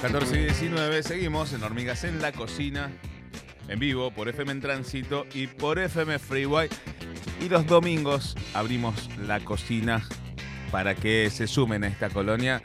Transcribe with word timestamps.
14 0.00 0.36
y 0.36 0.44
19, 0.44 1.02
seguimos 1.02 1.52
en 1.52 1.62
Hormigas 1.62 2.04
en 2.04 2.22
la 2.22 2.32
Cocina, 2.32 2.90
en 3.68 3.78
vivo 3.78 4.10
por 4.10 4.30
FM 4.30 4.52
en 4.52 4.60
Tránsito 4.62 5.26
y 5.34 5.48
por 5.48 5.78
FM 5.78 6.18
Freeway. 6.18 6.70
Y 7.42 7.50
los 7.50 7.66
domingos 7.66 8.34
abrimos 8.54 9.10
la 9.18 9.40
cocina 9.40 10.02
para 10.70 10.94
que 10.94 11.28
se 11.28 11.46
sumen 11.46 11.84
a 11.84 11.88
esta 11.88 12.08
colonia 12.08 12.62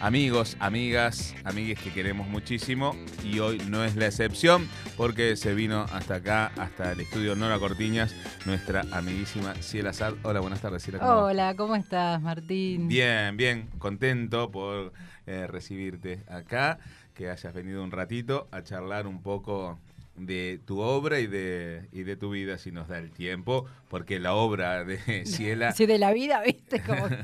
amigos, 0.00 0.56
amigas, 0.60 1.34
amigues 1.44 1.78
que 1.80 1.92
queremos 1.92 2.28
muchísimo 2.28 2.96
y 3.24 3.38
hoy 3.38 3.60
no 3.68 3.84
es 3.84 3.96
la 3.96 4.06
excepción 4.06 4.68
porque 4.96 5.36
se 5.36 5.54
vino 5.54 5.86
hasta 5.92 6.16
acá, 6.16 6.52
hasta 6.56 6.92
el 6.92 7.00
estudio 7.00 7.34
Nora 7.34 7.58
Cortiñas, 7.58 8.14
nuestra 8.44 8.84
amiguísima 8.92 9.54
Ciela 9.56 9.92
Sad. 9.92 10.14
Hola, 10.22 10.40
buenas 10.40 10.60
tardes, 10.60 10.82
Ciela. 10.82 10.98
¿cómo 10.98 11.12
Hola, 11.12 11.54
¿cómo 11.56 11.76
estás, 11.76 12.20
Martín? 12.20 12.88
Bien, 12.88 13.36
bien, 13.36 13.68
contento 13.78 14.50
por 14.50 14.92
eh, 15.26 15.46
recibirte 15.46 16.22
acá, 16.28 16.78
que 17.14 17.30
hayas 17.30 17.54
venido 17.54 17.82
un 17.82 17.90
ratito 17.90 18.48
a 18.50 18.62
charlar 18.62 19.06
un 19.06 19.22
poco 19.22 19.78
de 20.16 20.60
tu 20.64 20.80
obra 20.80 21.20
y 21.20 21.26
de, 21.26 21.88
y 21.92 22.02
de 22.02 22.16
tu 22.16 22.30
vida, 22.30 22.58
si 22.58 22.72
nos 22.72 22.88
da 22.88 22.98
el 22.98 23.10
tiempo, 23.10 23.66
porque 23.88 24.18
la 24.18 24.34
obra 24.34 24.84
de 24.84 25.24
Ciela... 25.26 25.72
Sí, 25.72 25.86
de 25.86 25.98
la 25.98 26.12
vida, 26.12 26.42
viste, 26.42 26.82
como... 26.82 27.06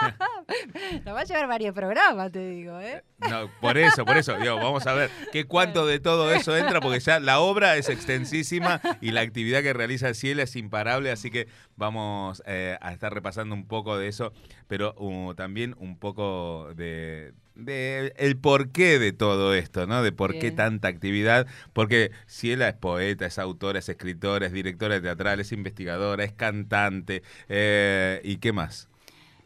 Nos 1.04 1.14
va 1.14 1.20
a 1.20 1.24
llevar 1.24 1.48
varios 1.48 1.74
programas, 1.74 2.32
te 2.32 2.48
digo, 2.48 2.78
¿eh? 2.80 3.02
No, 3.18 3.50
por 3.60 3.78
eso, 3.78 4.04
por 4.04 4.16
eso, 4.16 4.36
digo, 4.38 4.56
vamos 4.56 4.86
a 4.86 4.94
ver 4.94 5.10
qué 5.32 5.44
cuánto 5.44 5.86
de 5.86 5.98
todo 5.98 6.32
eso 6.32 6.56
entra, 6.56 6.80
porque 6.80 7.00
ya 7.00 7.20
la 7.20 7.40
obra 7.40 7.76
es 7.76 7.88
extensísima 7.88 8.80
y 9.00 9.10
la 9.10 9.22
actividad 9.22 9.62
que 9.62 9.72
realiza 9.72 10.14
Ciela 10.14 10.44
es 10.44 10.56
imparable, 10.56 11.10
así 11.10 11.30
que 11.30 11.48
vamos 11.76 12.42
eh, 12.46 12.76
a 12.80 12.92
estar 12.92 13.12
repasando 13.12 13.54
un 13.54 13.66
poco 13.66 13.98
de 13.98 14.08
eso, 14.08 14.32
pero 14.68 14.94
uh, 14.98 15.34
también 15.34 15.74
un 15.78 15.98
poco 15.98 16.72
de, 16.74 17.32
de 17.54 18.12
el 18.16 18.36
porqué 18.36 18.98
de 18.98 19.12
todo 19.12 19.54
esto, 19.54 19.86
¿no? 19.86 20.02
De 20.02 20.12
por 20.12 20.38
qué 20.38 20.50
tanta 20.52 20.88
actividad, 20.88 21.46
porque 21.72 22.12
Ciela 22.26 22.68
es 22.68 22.74
poeta, 22.74 23.26
es 23.26 23.38
autora, 23.38 23.80
es 23.80 23.88
escritora, 23.88 24.46
es 24.46 24.52
directora 24.52 25.00
teatral, 25.00 25.40
es 25.40 25.52
investigadora, 25.52 26.24
es 26.24 26.32
cantante, 26.32 27.22
eh, 27.48 28.20
¿y 28.22 28.36
qué 28.36 28.52
más? 28.52 28.88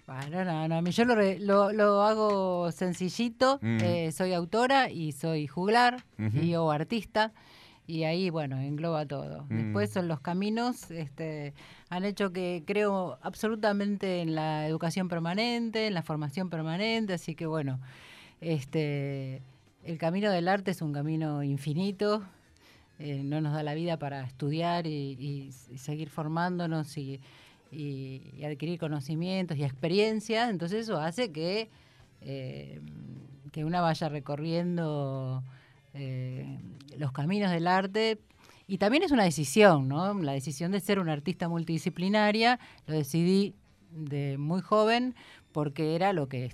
Bueno, 0.06 0.44
no, 0.44 0.68
no, 0.68 0.90
yo 0.90 1.04
lo, 1.04 1.72
lo, 1.72 2.02
hago 2.02 2.72
sencillito, 2.72 3.58
mm. 3.62 3.78
eh, 3.82 4.12
soy 4.12 4.32
autora 4.32 4.90
y 4.90 5.12
soy 5.12 5.46
juglar 5.46 6.04
y 6.18 6.54
o 6.56 6.70
artista 6.70 7.32
y 7.86 8.04
ahí, 8.04 8.30
bueno, 8.30 8.58
engloba 8.60 9.06
todo. 9.06 9.44
Mm. 9.48 9.56
Después 9.56 9.90
son 9.90 10.08
los 10.08 10.20
caminos, 10.20 10.90
este, 10.90 11.54
han 11.88 12.04
hecho 12.04 12.32
que 12.32 12.62
creo 12.66 13.18
absolutamente 13.22 14.20
en 14.20 14.34
la 14.34 14.66
educación 14.66 15.08
permanente, 15.08 15.86
en 15.86 15.94
la 15.94 16.02
formación 16.02 16.48
permanente, 16.48 17.14
así 17.14 17.34
que 17.34 17.46
bueno, 17.46 17.80
este, 18.40 19.42
el 19.84 19.98
camino 19.98 20.30
del 20.30 20.48
arte 20.48 20.70
es 20.70 20.82
un 20.82 20.92
camino 20.92 21.42
infinito, 21.42 22.22
eh, 22.98 23.22
no 23.24 23.40
nos 23.40 23.52
da 23.52 23.62
la 23.62 23.74
vida 23.74 23.98
para 23.98 24.24
estudiar 24.24 24.86
y, 24.86 25.50
y 25.70 25.78
seguir 25.78 26.08
formándonos 26.08 26.96
y 26.98 27.20
y, 27.72 28.44
adquirir 28.44 28.78
conocimientos 28.78 29.56
y 29.56 29.64
experiencias, 29.64 30.50
entonces 30.50 30.82
eso 30.82 31.00
hace 31.00 31.32
que, 31.32 31.70
eh, 32.20 32.80
que 33.50 33.64
una 33.64 33.80
vaya 33.80 34.08
recorriendo 34.08 35.42
eh, 35.94 36.58
los 36.98 37.12
caminos 37.12 37.50
del 37.50 37.66
arte. 37.66 38.18
Y 38.66 38.78
también 38.78 39.02
es 39.02 39.10
una 39.10 39.24
decisión, 39.24 39.88
¿no? 39.88 40.14
La 40.14 40.32
decisión 40.32 40.70
de 40.72 40.80
ser 40.80 40.98
una 40.98 41.12
artista 41.12 41.48
multidisciplinaria, 41.48 42.60
lo 42.86 42.94
decidí 42.94 43.54
de 43.90 44.38
muy 44.38 44.60
joven 44.60 45.14
porque 45.52 45.94
era 45.94 46.12
lo 46.12 46.28
que 46.28 46.52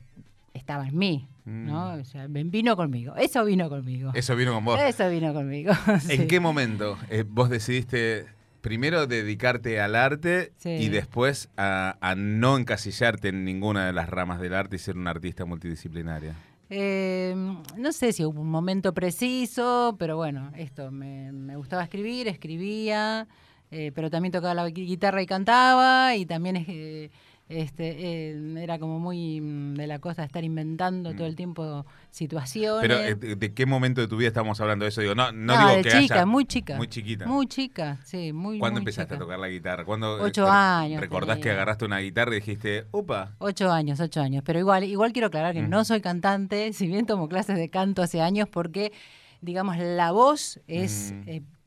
estaba 0.55 0.89
en 0.89 0.99
mí, 0.99 1.29
¿no? 1.45 1.97
Mm. 1.97 2.01
O 2.01 2.05
sea, 2.05 2.27
vino 2.29 2.77
conmigo, 2.77 3.15
eso 3.17 3.45
vino 3.45 3.69
conmigo. 3.69 4.11
Eso 4.15 4.35
vino 4.35 4.55
con 4.55 4.65
vos. 4.65 4.81
Eso 4.81 5.09
vino 5.09 5.33
conmigo. 5.33 5.73
¿En 6.09 6.27
qué 6.27 6.41
momento 6.41 6.99
eh, 7.11 7.25
vos 7.27 7.51
decidiste 7.51 8.27
primero 8.69 9.07
dedicarte 9.07 9.81
al 9.81 9.97
arte 9.97 10.53
y 10.63 10.91
después 10.91 11.49
a, 11.57 12.15
no 12.19 12.59
encasillarte 12.59 13.29
en 13.29 13.43
ninguna 13.43 13.87
de 13.87 13.95
las 13.95 14.11
ramas 14.11 14.41
del 14.41 14.53
arte 14.53 14.77
y 14.77 14.79
ser 14.79 14.99
una 14.99 15.11
artista 15.11 15.47
multidisciplinaria? 15.47 16.37
Em, 16.69 17.63
no 17.79 17.93
sé 17.93 18.13
si 18.13 18.27
hubo 18.27 18.43
un 18.43 18.51
momento 18.51 18.93
preciso, 18.93 19.97
pero 19.99 20.19
bueno, 20.19 20.53
esto, 20.55 20.91
me, 20.91 21.33
me 21.33 21.57
gustaba 21.57 21.83
escribir, 21.83 22.29
escribía, 22.29 23.27
eh, 23.71 23.91
pero 23.95 24.11
también 24.11 24.33
tocaba 24.33 24.53
la 24.53 24.69
guitarra 24.69 25.23
y 25.23 25.27
cantaba, 25.27 26.15
y 26.15 26.27
también 26.27 26.57
eh, 26.69 27.11
este, 27.49 28.31
eh, 28.31 28.55
era 28.59 28.79
como 28.79 28.99
muy 28.99 29.41
mm, 29.41 29.75
de 29.75 29.87
la 29.87 29.99
cosa 30.01 30.23
de 30.23 30.27
estar 30.27 30.45
inventando 30.45 31.15
todo 31.15 31.27
el 31.27 31.33
mm. 31.33 31.37
tiempo 31.37 31.87
situaciones. 32.11 32.83
Pero 32.83 32.99
eh, 33.01 33.37
¿de 33.37 33.55
qué 33.55 33.65
momento 33.65 34.03
de 34.03 34.09
tu 34.09 34.17
vida 34.19 34.29
estamos 34.29 34.61
hablando 34.61 34.85
de 34.85 34.91
eso? 34.91 35.01
Digo, 35.01 35.15
no, 35.15 35.33
no, 35.33 35.57
digo 35.57 35.69
de 35.77 35.83
que 35.83 35.91
chica, 35.91 36.27
muy 36.27 36.45
chica. 36.45 36.77
Muy 36.77 36.89
chiquita. 36.89 37.27
Muy 37.27 37.47
chica, 37.47 37.99
sí, 38.05 38.33
muy 38.35 38.59
¿Cuándo 38.59 38.81
empezaste 38.81 39.15
a 39.15 39.19
tocar 39.19 39.39
la 39.39 39.49
guitarra? 39.49 39.85
¿Cuándo, 39.87 40.19
eh, 40.19 40.23
ocho 40.23 40.47
años. 40.47 41.01
¿Recordás 41.01 41.39
que 41.39 41.51
agarraste 41.51 41.87
una 41.87 41.99
guitarra 42.01 42.33
y 42.33 42.41
dijiste, 42.41 42.87
upa? 42.93 43.35
Ocho 43.39 43.71
años, 43.71 43.99
ocho 44.01 44.21
años. 44.21 44.43
Pero 44.45 44.59
igual, 44.59 44.85
igual 44.85 45.13
quiero 45.13 45.29
aclarar 45.29 45.55
que 45.55 45.63
no 45.63 45.85
soy 45.87 46.03
cantante, 46.03 46.73
si 46.75 46.87
bien 46.87 47.07
tomo 47.07 47.29
clases 47.29 47.57
de 47.57 47.71
canto 47.71 48.03
hace 48.03 48.21
años, 48.21 48.49
porque 48.49 48.93
digamos, 49.41 49.79
la 49.79 50.11
voz 50.11 50.61
es 50.67 51.15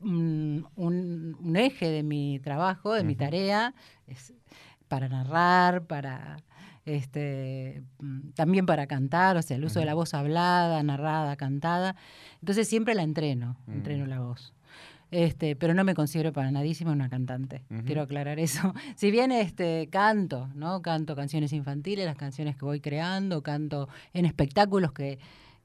un, 0.00 0.68
un, 0.76 1.56
eje 1.56 1.88
de 1.88 2.02
mi 2.02 2.38
trabajo, 2.38 2.92
de 2.92 3.02
mi 3.02 3.16
tarea. 3.16 3.74
Es, 4.06 4.34
para 4.92 5.08
narrar, 5.08 5.86
para 5.86 6.36
este, 6.84 7.82
mm, 7.98 8.32
también 8.34 8.66
para 8.66 8.86
cantar, 8.86 9.38
o 9.38 9.42
sea, 9.42 9.56
el 9.56 9.64
uso 9.64 9.80
de 9.80 9.86
la 9.86 9.94
voz 9.94 10.12
hablada, 10.12 10.82
narrada, 10.82 11.34
cantada. 11.36 11.96
Entonces 12.40 12.68
siempre 12.68 12.94
la 12.94 13.02
entreno, 13.02 13.56
entreno 13.66 14.04
la 14.04 14.20
voz. 14.20 14.52
Este, 15.10 15.56
pero 15.56 15.72
no 15.72 15.82
me 15.84 15.94
considero 15.94 16.34
para 16.34 16.50
nadísima 16.50 16.92
una 16.92 17.08
cantante. 17.08 17.62
Quiero 17.86 18.02
aclarar 18.02 18.38
eso. 18.38 18.74
Si 18.96 19.10
bien 19.10 19.32
este 19.32 19.88
canto, 19.90 20.50
¿no? 20.54 20.82
Canto 20.82 21.16
canciones 21.16 21.54
infantiles, 21.54 22.04
las 22.04 22.16
canciones 22.16 22.54
que 22.54 22.66
voy 22.66 22.80
creando, 22.80 23.42
canto 23.42 23.88
en 24.12 24.26
espectáculos 24.26 24.92
que, 24.92 25.18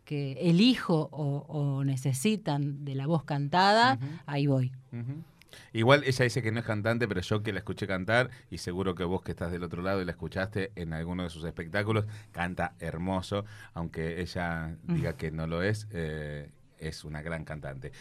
que 0.05 0.37
elijo 0.39 1.09
o, 1.11 1.83
necesitan 1.83 2.85
de 2.85 2.95
la 2.95 3.07
voz 3.07 3.25
cantada, 3.25 3.99
ahí 4.25 4.47
voy. 4.47 4.71
Igual 5.73 6.03
ella 6.05 6.23
dice 6.23 6.41
que 6.41 6.51
no 6.51 6.59
es 6.59 6.65
cantante, 6.65 7.07
pero 7.07 7.21
yo 7.21 7.43
que 7.43 7.53
la 7.53 7.59
escuché 7.59 7.87
cantar, 7.87 8.29
y 8.49 8.59
seguro 8.59 8.95
que 8.95 9.03
vos 9.03 9.21
que 9.21 9.31
estás 9.31 9.51
del 9.51 9.63
otro 9.63 9.81
lado 9.81 10.01
y 10.01 10.05
la 10.05 10.11
escuchaste 10.11 10.71
en 10.75 10.93
alguno 10.93 11.23
de 11.23 11.29
sus 11.29 11.43
espectáculos, 11.43 12.05
canta 12.31 12.73
hermoso, 12.79 13.45
aunque 13.73 14.21
ella 14.21 14.75
diga 14.83 15.13
que 15.17 15.31
no 15.31 15.47
lo 15.47 15.61
es, 15.61 15.87
eh, 15.91 16.49
es 16.79 17.03
una 17.03 17.21
gran 17.21 17.45
cantante. 17.45 17.91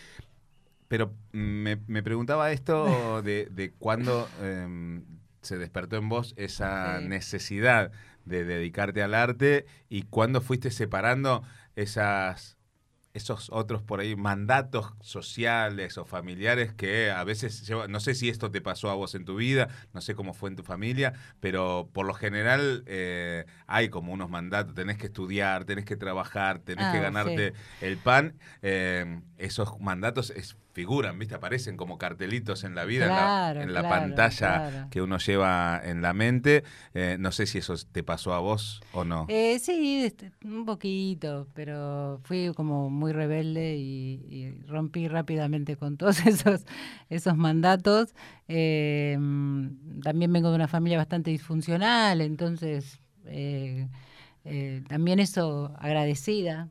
Pero 0.89 1.13
me, 1.33 1.77
preguntaba 2.03 2.53
esto 2.53 3.23
de, 3.23 3.49
de 3.51 3.73
cuándo 3.73 4.29
em, 4.43 5.05
se 5.43 5.59
despertó 5.59 5.97
en 5.97 6.09
vos 6.09 6.35
esa 6.37 7.01
necesidad 7.01 7.91
de 8.25 8.45
dedicarte 8.45 9.03
al 9.03 9.15
arte 9.15 9.67
y 9.89 10.03
cuándo 10.03 10.41
fuiste 10.41 10.71
separando 10.71 11.43
esas 11.77 12.56
esos 13.17 13.49
otros 13.51 13.83
por 13.83 14.01
ahí 14.01 14.15
mandatos 14.15 14.93
sociales 15.01 15.97
o 15.97 16.05
familiares 16.05 16.75
que 16.75 17.11
a 17.11 17.25
veces 17.25 17.71
no 17.89 17.99
sé 17.99 18.15
si 18.15 18.29
esto 18.29 18.51
te 18.51 18.61
pasó 18.61 18.91
a 18.91 18.95
vos 18.95 19.15
en 19.15 19.25
tu 19.25 19.37
vida, 19.37 19.69
no 19.95 20.03
sé 20.03 20.15
cómo 20.15 20.35
fue 20.35 20.51
en 20.51 20.57
tu 20.57 20.63
familia, 20.63 21.15
pero 21.41 21.89
por 21.93 22.07
lo 22.07 22.13
general 22.13 22.85
eh, 22.87 23.47
hay 23.67 23.89
como 23.89 24.13
unos 24.13 24.29
mandatos, 24.29 24.75
tenés 24.75 24.99
que 24.99 25.07
estudiar, 25.07 25.65
tenés 25.65 25.87
que 25.87 25.97
trabajar, 25.97 26.59
tenés 26.59 26.93
que 26.93 26.99
ah, 26.99 27.03
ganarte 27.03 27.55
el 27.81 27.97
pan, 27.97 28.39
eh, 28.61 29.21
esos 29.39 29.81
mandatos 29.81 30.31
es 30.31 30.57
figuran, 30.77 31.19
¿viste? 31.19 31.35
Aparecen 31.35 31.79
como 31.79 31.97
cartelitos 31.97 32.63
en 32.63 32.75
la 32.75 32.85
vida, 32.85 33.07
en 33.59 33.73
la, 33.73 33.89
pantalla 33.89 34.89
que 34.91 35.01
uno 35.01 35.17
lleva 35.17 35.81
en 35.83 36.03
la 36.03 36.13
mente. 36.13 36.65
Eh, 36.93 37.17
no 37.19 37.33
sé 37.33 37.47
si 37.47 37.57
eso 37.57 37.75
te 37.91 38.03
pasó 38.03 38.35
a 38.35 38.41
vos 38.41 38.83
o 38.93 39.03
no. 39.03 39.25
Eh, 39.31 39.59
sí, 39.59 40.05
este, 40.05 40.33
un 40.45 40.67
poquito, 40.67 41.49
pero 41.55 42.21
fui 42.25 42.53
como 42.55 42.91
muy 42.91 43.15
rebelde 43.15 43.75
y, 43.79 44.61
rompí 44.67 45.09
rápidamente 45.09 45.77
con 45.77 45.97
todos 45.97 46.19
esos, 46.27 46.67
esos 47.09 47.37
mandatos. 47.39 48.15
Eh, 48.47 49.15
también 50.03 50.31
vengo 50.31 50.51
de 50.51 50.57
una 50.57 50.69
familia 50.69 50.99
bastante 50.99 51.31
disfuncional, 51.31 52.21
entonces 52.21 53.01
también 54.89 55.21
eso 55.21 55.75
agradecida 55.79 56.69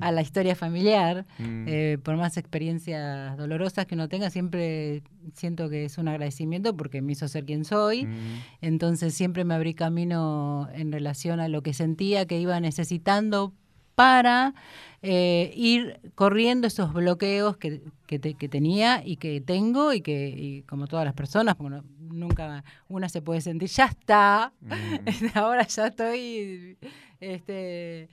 a 0.00 0.12
la 0.12 0.22
historia 0.22 0.54
familiar, 0.54 1.26
mm. 1.38 1.64
eh, 1.68 1.98
por 2.02 2.16
más 2.16 2.36
experiencias 2.36 3.36
dolorosas 3.36 3.86
que 3.86 3.94
uno 3.94 4.08
tenga, 4.08 4.30
siempre 4.30 5.02
siento 5.34 5.68
que 5.68 5.84
es 5.84 5.98
un 5.98 6.08
agradecimiento 6.08 6.76
porque 6.76 7.02
me 7.02 7.12
hizo 7.12 7.28
ser 7.28 7.44
quien 7.44 7.64
soy. 7.64 8.06
Mm. 8.06 8.42
Entonces 8.60 9.14
siempre 9.14 9.44
me 9.44 9.54
abrí 9.54 9.74
camino 9.74 10.68
en 10.74 10.92
relación 10.92 11.40
a 11.40 11.48
lo 11.48 11.62
que 11.62 11.74
sentía 11.74 12.26
que 12.26 12.38
iba 12.38 12.58
necesitando 12.60 13.52
para 13.94 14.54
eh, 15.02 15.52
ir 15.54 16.00
corriendo 16.14 16.66
esos 16.66 16.92
bloqueos 16.92 17.56
que, 17.56 17.82
que, 18.06 18.18
tenía 18.18 19.02
y 19.04 19.16
que 19.16 19.40
tengo 19.40 19.92
y 19.92 20.00
que, 20.00 20.64
como 20.68 20.86
todas 20.86 21.04
las 21.04 21.14
personas, 21.14 21.54
porque 21.56 21.80
nunca 21.98 22.64
una 22.88 23.08
se 23.08 23.22
puede 23.22 23.40
sentir, 23.40 23.68
ya 23.68 23.86
está, 23.86 24.52
mm. 24.60 25.26
ahora 25.34 25.66
ya 25.66 25.88
estoy 25.88 26.76
este, 27.20 28.08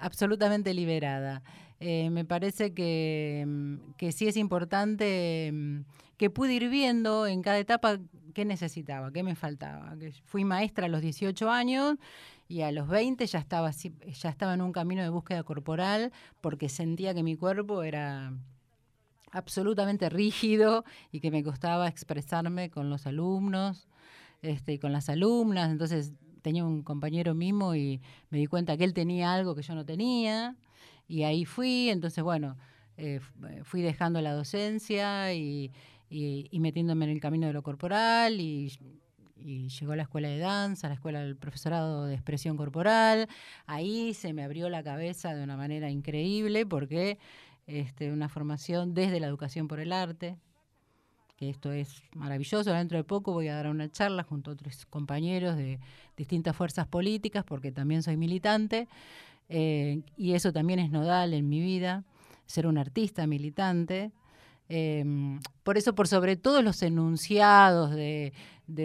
absolutamente 0.00 0.74
liberada. 0.74 1.42
Eh, 1.80 2.10
me 2.10 2.24
parece 2.24 2.74
que, 2.74 3.44
mm, 3.46 3.92
que, 3.96 4.12
sí 4.12 4.26
es 4.26 4.36
importante 4.36 5.50
mm, 5.52 5.80
que 6.16 6.30
pude 6.30 6.54
ir 6.54 6.68
viendo 6.68 7.26
en 7.26 7.42
cada 7.42 7.58
etapa 7.58 7.98
qué 8.34 8.44
necesitaba, 8.44 9.12
qué 9.12 9.22
me 9.22 9.36
faltaba. 9.36 9.94
fui 10.24 10.44
maestra 10.44 10.86
a 10.86 10.88
los 10.88 11.00
18 11.00 11.50
años 11.50 11.96
y 12.48 12.62
a 12.62 12.72
los 12.72 12.88
20 12.88 13.26
ya 13.26 13.38
estaba, 13.38 13.70
ya 13.70 14.28
estaba 14.28 14.54
en 14.54 14.62
un 14.62 14.72
camino 14.72 15.02
de 15.02 15.08
búsqueda 15.10 15.42
corporal 15.44 16.12
porque 16.40 16.68
sentía 16.68 17.14
que 17.14 17.22
mi 17.22 17.36
cuerpo 17.36 17.82
era 17.82 18.32
absolutamente 19.30 20.08
rígido 20.08 20.84
y 21.12 21.20
que 21.20 21.30
me 21.30 21.44
costaba 21.44 21.88
expresarme 21.88 22.70
con 22.70 22.90
los 22.90 23.06
alumnos 23.06 23.86
este, 24.42 24.74
y 24.74 24.78
con 24.78 24.92
las 24.92 25.08
alumnas. 25.08 25.70
Entonces 25.70 26.12
tenía 26.42 26.64
un 26.64 26.82
compañero 26.82 27.34
mimo 27.34 27.74
y 27.74 28.00
me 28.30 28.38
di 28.38 28.46
cuenta 28.46 28.76
que 28.76 28.84
él 28.84 28.94
tenía 28.94 29.32
algo 29.34 29.54
que 29.54 29.62
yo 29.62 29.74
no 29.74 29.84
tenía 29.84 30.56
y 31.08 31.22
ahí 31.24 31.44
fui. 31.44 31.90
Entonces, 31.90 32.22
bueno, 32.22 32.56
eh, 32.96 33.20
fui 33.64 33.82
dejando 33.82 34.20
la 34.20 34.32
docencia 34.32 35.32
y, 35.34 35.72
y, 36.10 36.58
metiéndome 36.60 37.04
en 37.06 37.12
el 37.12 37.20
camino 37.20 37.46
de 37.46 37.52
lo 37.52 37.62
corporal 37.62 38.40
y, 38.40 38.72
llegó 39.36 39.92
a 39.92 39.96
la 39.96 40.02
escuela 40.02 40.28
de 40.28 40.38
danza, 40.38 40.88
la 40.88 40.94
escuela 40.94 41.20
del 41.20 41.36
profesorado 41.36 42.06
de 42.06 42.14
expresión 42.14 42.56
corporal. 42.56 43.28
Ahí 43.66 44.12
se 44.14 44.32
me 44.32 44.42
abrió 44.42 44.68
la 44.68 44.82
cabeza 44.82 45.34
de 45.34 45.44
una 45.44 45.56
manera 45.56 45.90
increíble 45.90 46.66
porque 46.66 47.18
este, 47.66 48.12
una 48.12 48.28
formación 48.28 48.94
desde 48.94 49.20
la 49.20 49.28
educación 49.28 49.68
por 49.68 49.78
el 49.78 49.92
arte, 49.92 50.36
que 51.38 51.48
esto 51.48 51.70
es 51.70 52.02
maravilloso. 52.16 52.72
Dentro 52.72 52.98
de 52.98 53.04
poco 53.04 53.32
voy 53.32 53.46
a 53.46 53.54
dar 53.54 53.68
una 53.68 53.88
charla 53.88 54.24
junto 54.24 54.50
a 54.50 54.54
otros 54.54 54.84
compañeros 54.86 55.56
de 55.56 55.78
distintas 56.16 56.56
fuerzas 56.56 56.88
políticas, 56.88 57.44
porque 57.44 57.70
también 57.70 58.02
soy 58.02 58.16
militante, 58.16 58.88
eh, 59.48 60.02
y 60.16 60.32
eso 60.32 60.52
también 60.52 60.80
es 60.80 60.90
nodal 60.90 61.32
en 61.34 61.48
mi 61.48 61.60
vida, 61.60 62.02
ser 62.44 62.66
un 62.66 62.76
artista 62.76 63.26
militante. 63.28 64.10
Em, 64.68 65.40
por 65.62 65.78
eso, 65.78 65.94
por 65.94 66.08
sobre 66.08 66.36
todos 66.36 66.62
los 66.64 66.82
enunciados 66.82 67.92
de, 67.92 68.32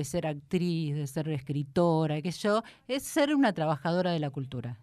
ser 0.03 0.27
actriz, 0.27 0.95
de 0.95 1.07
ser 1.07 1.29
escritora, 1.29 2.21
que 2.21 2.31
yo, 2.31 2.61
es 2.87 3.01
ser 3.01 3.33
una 3.33 3.51
trabajadora 3.53 4.11
de 4.11 4.19
la 4.19 4.29
cultura. 4.29 4.77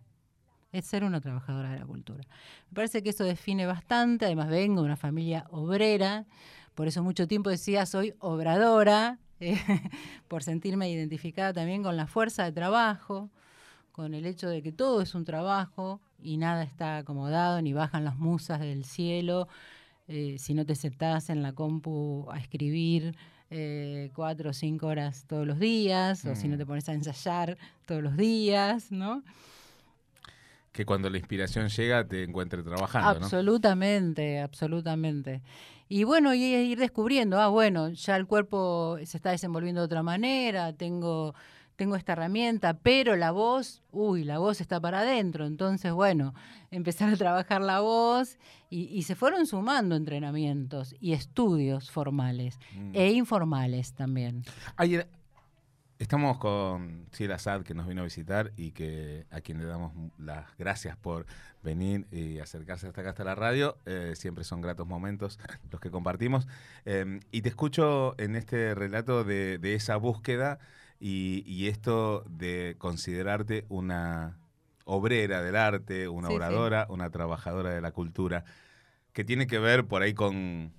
Es 0.73 0.87
ser 0.87 1.05
una 1.05 1.21
trabajadora 1.21 1.71
de 1.71 1.79
la 1.79 1.87
cultura. 1.87 2.25
Me 2.71 2.75
parece 2.75 3.03
que 3.03 3.11
eso 3.11 3.25
define 3.25 3.65
bastante. 3.67 4.27
Además, 4.27 4.49
vengo 4.49 4.83
de 4.83 4.87
una 4.87 4.97
familia 4.97 5.47
obrera, 5.51 6.27
por 6.81 6.89
eso 6.89 7.03
mucho 7.03 7.29
tiempo 7.29 7.51
decía 7.51 7.85
soy 7.85 8.15
obradora, 8.21 9.19
eh, 9.39 9.59
por 10.29 10.43
sentirme 10.43 10.91
identificada 10.91 11.53
también 11.53 11.83
con 11.83 11.95
la 11.95 12.07
fuerza 12.07 12.45
de 12.45 12.53
trabajo, 12.53 13.29
con 13.93 14.15
el 14.15 14.25
hecho 14.25 14.49
de 14.49 14.63
que 14.63 14.73
todo 14.73 15.03
es 15.03 15.15
un 15.15 15.27
trabajo 15.27 16.01
y 16.23 16.39
nada 16.39 16.63
está 16.63 16.97
acomodado, 16.97 17.61
ni 17.61 17.75
bajan 17.75 18.07
las 18.07 18.17
musas 18.17 18.61
del 18.61 18.87
cielo 18.87 19.47
eh, 20.09 20.37
si 20.39 20.55
no 20.55 20.65
te 20.65 20.75
sentás 20.75 21.29
en 21.29 21.43
la 21.43 21.53
compu 21.53 22.27
a 22.31 22.39
escribir 22.39 23.15
eh, 23.51 24.11
cuatro 24.15 24.49
o 24.49 24.53
cinco 24.55 24.87
horas 24.87 25.27
todos 25.29 25.47
los 25.47 25.59
días, 25.59 26.25
o 26.25 26.35
si 26.35 26.49
no 26.49 26.57
te 26.57 26.65
mm. 26.65 26.69
pones 26.69 26.89
a 26.89 26.95
ensayar 26.95 27.59
todos 27.85 28.03
los 28.03 28.17
días, 28.17 28.91
¿no? 28.91 29.23
Que 30.73 30.87
cuando 30.87 31.11
la 31.11 31.19
inspiración 31.19 31.69
llega 31.69 32.09
te 32.09 32.23
encuentre 32.23 32.63
trabajando, 32.63 33.23
Absolutamente, 33.23 34.41
absolutamente. 34.41 35.43
Y 35.93 36.05
bueno, 36.05 36.33
y 36.35 36.45
ir 36.45 36.79
descubriendo, 36.79 37.41
ah, 37.41 37.49
bueno, 37.49 37.89
ya 37.89 38.15
el 38.15 38.29
cuerpo 38.29 38.97
se 39.05 39.17
está 39.17 39.33
desenvolviendo 39.33 39.81
de 39.81 39.87
otra 39.87 40.05
manera, 40.05 40.73
tengo 40.73 41.35
tengo 41.75 41.97
esta 41.97 42.13
herramienta, 42.13 42.75
pero 42.75 43.17
la 43.17 43.31
voz, 43.31 43.83
uy, 43.91 44.23
la 44.23 44.39
voz 44.39 44.61
está 44.61 44.79
para 44.79 45.01
adentro. 45.01 45.47
Entonces, 45.47 45.93
bueno, 45.93 46.35
empezar 46.71 47.13
a 47.13 47.17
trabajar 47.17 47.63
la 47.63 47.81
voz 47.81 48.37
y, 48.69 49.03
se 49.03 49.15
fueron 49.15 49.47
sumando 49.47 49.97
entrenamientos 49.97 50.95
y 51.01 51.13
estudios 51.15 51.91
formales 51.91 52.59
mm. 52.77 52.91
e 52.93 53.13
informales 53.13 53.95
también. 53.95 54.45
Ayer 54.77 55.09
estamos 56.01 56.39
con 56.39 57.07
Ciela 57.13 57.39
Sad 57.39 57.63
que 57.63 57.75
nos 57.75 57.87
vino 57.87 58.01
a 58.01 58.05
visitar 58.05 58.53
y 58.57 58.73
que 58.73 59.27
a 59.31 59.43
quien 59.43 59.59
le 59.59 59.67
damos 59.67 59.93
las 60.19 60.47
gracias 60.57 60.97
por 60.97 61.27
venir 61.63 62.07
y 62.11 62.39
acercarse 62.39 62.89
hasta 62.89 63.03
acá 63.03 63.11
hasta 63.11 63.23
la 63.23 63.35
radio. 63.35 63.77
Eh, 63.85 64.15
siempre 64.17 64.43
son 64.45 64.63
gratos 64.63 64.87
momentos 64.87 65.39
los 65.71 65.81
que 65.81 65.91
compartimos. 65.91 66.49
Em, 66.87 67.21
y 67.31 67.43
te 67.43 67.51
escucho 67.51 68.15
en 68.19 68.35
este 68.35 68.75
relato 68.75 69.25
de, 69.25 69.59
de 69.59 69.75
esa 69.75 69.97
búsqueda 69.97 70.59
y, 70.99 71.69
esto 71.69 72.25
de 72.29 72.77
considerarte 72.79 73.65
una 73.69 74.39
obrera 74.85 75.43
del 75.43 75.57
arte, 75.57 76.09
una 76.09 76.31
oradora, 76.31 76.87
una 76.89 77.11
trabajadora 77.11 77.71
de 77.71 77.81
la 77.81 77.93
cultura, 77.93 78.45
que 79.13 79.25
tiene 79.25 79.47
que 79.47 79.59
ver 79.59 79.87
por 79.87 80.03
ahí 80.03 80.15
con, 80.15 80.73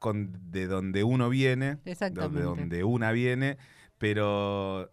con 0.00 0.50
de 0.50 0.66
donde 0.66 1.04
uno 1.04 1.28
viene, 1.28 1.76
de 1.84 2.42
donde 2.42 2.82
una 2.82 3.12
viene, 3.12 3.56
pero 3.98 4.90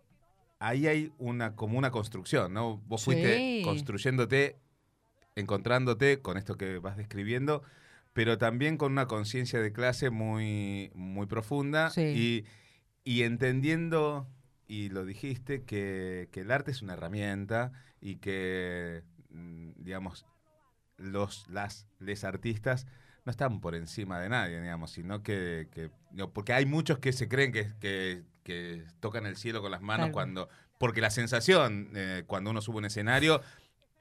ahí 0.59 0.85
hay 0.85 1.11
una 1.17 1.55
como 1.55 1.79
una 1.79 1.89
construcción, 1.89 2.53
¿no? 2.53 2.77
Vos 2.85 3.03
fuiste 3.03 3.61
construyéndote, 3.63 4.59
encontrándote 5.35 6.21
con 6.21 6.37
esto 6.37 6.55
que 6.55 6.77
vas 6.77 6.97
describiendo, 6.97 7.63
pero 8.13 8.37
también 8.37 8.77
con 8.77 8.91
una 8.91 9.07
conciencia 9.07 9.59
de 9.59 9.73
clase 9.73 10.11
muy, 10.11 10.91
muy 10.93 11.25
profunda 11.25 11.91
y 11.97 12.45
y 13.07 13.23
entendiendo, 13.23 14.27
y 14.67 14.89
lo 14.89 15.05
dijiste, 15.05 15.63
que, 15.63 16.27
el 16.33 16.51
arte 16.51 16.71
es 16.71 16.81
una 16.81 16.91
herramienta 16.91 17.71
y 18.01 18.17
que, 18.17 19.01
mm, 19.29 19.69
digamos, 19.77 20.25
los, 20.97 21.47
las, 21.47 21.87
les 21.99 22.25
artistas 22.25 22.85
no 23.27 23.31
están 23.31 23.59
por 23.59 23.75
encima 23.75 24.21
de 24.21 24.29
nadie, 24.29 24.61
digamos, 24.61 24.89
sino 24.91 25.21
que, 25.21 25.67
porque 26.33 26.53
hay 26.53 26.65
muchos 26.65 26.99
que 26.99 27.11
se 27.11 27.27
creen 27.27 27.51
que, 27.51 27.73
que, 28.45 28.85
tocan 29.01 29.25
el 29.25 29.35
cielo 29.35 29.61
con 29.61 29.69
las 29.69 29.81
manos 29.81 30.11
cuando, 30.13 30.47
porque 30.77 31.01
la 31.01 31.09
sensación 31.09 31.89
eh, 31.93 32.23
cuando 32.25 32.51
uno 32.51 32.61
sube 32.61 32.77
un 32.77 32.85
escenario 32.85 33.41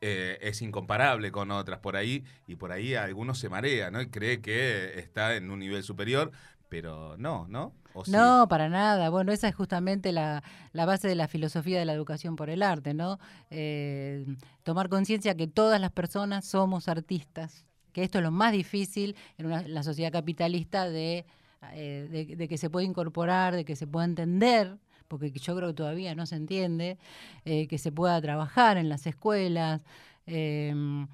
eh, 0.01 0.39
es 0.43 0.63
incomparable 0.63 1.33
con 1.33 1.51
otras 1.51 1.81
por 1.81 1.97
ahí, 1.97 2.23
y 2.47 2.55
por 2.55 2.71
ahí 2.71 2.95
algunos 2.95 3.41
se 3.41 3.49
marea, 3.49 3.91
¿no? 3.91 4.01
Y 4.01 4.11
cree 4.11 4.41
que 4.41 4.97
está 5.01 5.35
en 5.35 5.51
un 5.51 5.59
nivel 5.59 5.83
superior, 5.83 6.31
pero 6.69 7.17
no, 7.19 7.49
¿no? 7.49 7.75
No, 8.07 8.47
para 8.49 8.69
nada. 8.69 9.11
Bueno, 9.11 9.33
esa 9.33 9.49
es 9.49 9.57
justamente 9.57 10.13
la, 10.13 10.45
base 10.73 11.09
de 11.09 11.17
la 11.17 11.27
filosofía 11.27 11.81
de 11.81 11.85
la 11.85 11.95
educación 11.95 12.37
por 12.37 12.49
el 12.49 12.63
arte, 12.63 12.95
¿no? 12.95 13.19
Eh, 13.51 14.25
tomar 14.63 14.89
conciencia 14.89 15.35
que 15.35 15.49
todas 15.49 15.81
las 15.81 15.91
personas 15.91 16.45
somos 16.45 16.87
artistas, 16.87 17.67
que 17.97 18.03
esto 18.03 18.19
es 18.19 18.25
lo 18.25 18.31
más 18.31 18.53
difícil 18.53 19.17
en 19.39 19.73
la 19.73 19.83
sociedad 19.83 20.13
capitalista 20.13 20.87
eh, 20.91 21.25
de, 21.73 22.37
de, 22.37 22.47
que 22.47 22.59
se 22.59 22.69
puede 22.69 22.85
incorporar, 22.85 23.57
de 23.57 23.65
que 23.65 23.75
se 23.75 23.87
pueda 23.87 24.05
entender 24.05 24.77
porque 25.09 25.31
yo 25.31 25.57
creo 25.57 25.69
que 25.69 25.75
todavía 25.75 26.15
no 26.15 26.27
se 26.27 26.37
entiende, 26.37 26.99
eh, 27.47 27.67
que 27.69 27.79
se 27.79 27.93
pueda 27.93 28.21
trabajar 28.21 28.77
en 28.77 28.91
las 28.91 29.07
escuelas, 29.07 29.81
em, 30.27 31.09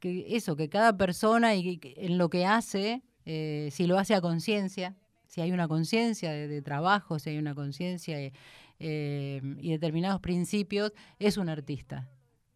que 0.00 0.36
eso, 0.36 0.54
que 0.54 0.68
cada 0.68 0.94
persona 0.98 1.54
y 1.54 1.80
en 1.96 2.18
lo 2.18 2.28
que 2.28 2.44
hace, 2.44 3.00
si 3.24 3.86
lo 3.86 3.98
hace 3.98 4.14
a 4.14 4.20
conciencia, 4.20 4.96
si 5.28 5.40
hay 5.40 5.50
una 5.50 5.66
conciencia 5.66 6.30
de, 6.30 6.60
trabajo, 6.60 7.18
si 7.18 7.30
hay 7.30 7.38
una 7.38 7.54
conciencia 7.54 8.18
eh, 8.18 9.40
y 9.60 9.70
determinados 9.70 10.20
principios, 10.20 10.92
es 11.18 11.38
un 11.38 11.48
artista. 11.48 12.06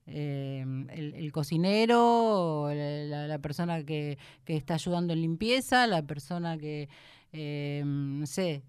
Eh, 0.06 0.64
el, 0.90 1.32
cocinero, 1.32 2.70
la, 2.73 3.38
persona 3.38 3.84
que, 3.84 4.18
está 4.46 4.75
ayudando 4.75 5.12
en 5.12 5.23
limpieza, 5.23 5.87
la 5.87 6.02
persona 6.02 6.58
que, 6.58 6.88
eh, 7.32 7.82
no 7.84 8.26
sé, 8.26 8.62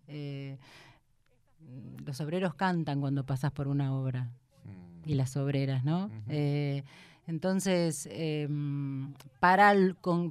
los 2.06 2.22
obreros 2.22 2.56
cantan 2.56 3.02
cuando 3.02 3.26
pasas 3.26 3.52
por 3.52 3.68
una 3.68 3.94
obra 3.94 4.32
mm. 4.64 5.10
y 5.10 5.16
las 5.16 5.36
obreras, 5.36 5.84
¿no? 5.84 6.10
Entonces, 7.28 8.08
em, 8.12 9.14
para, 9.40 9.74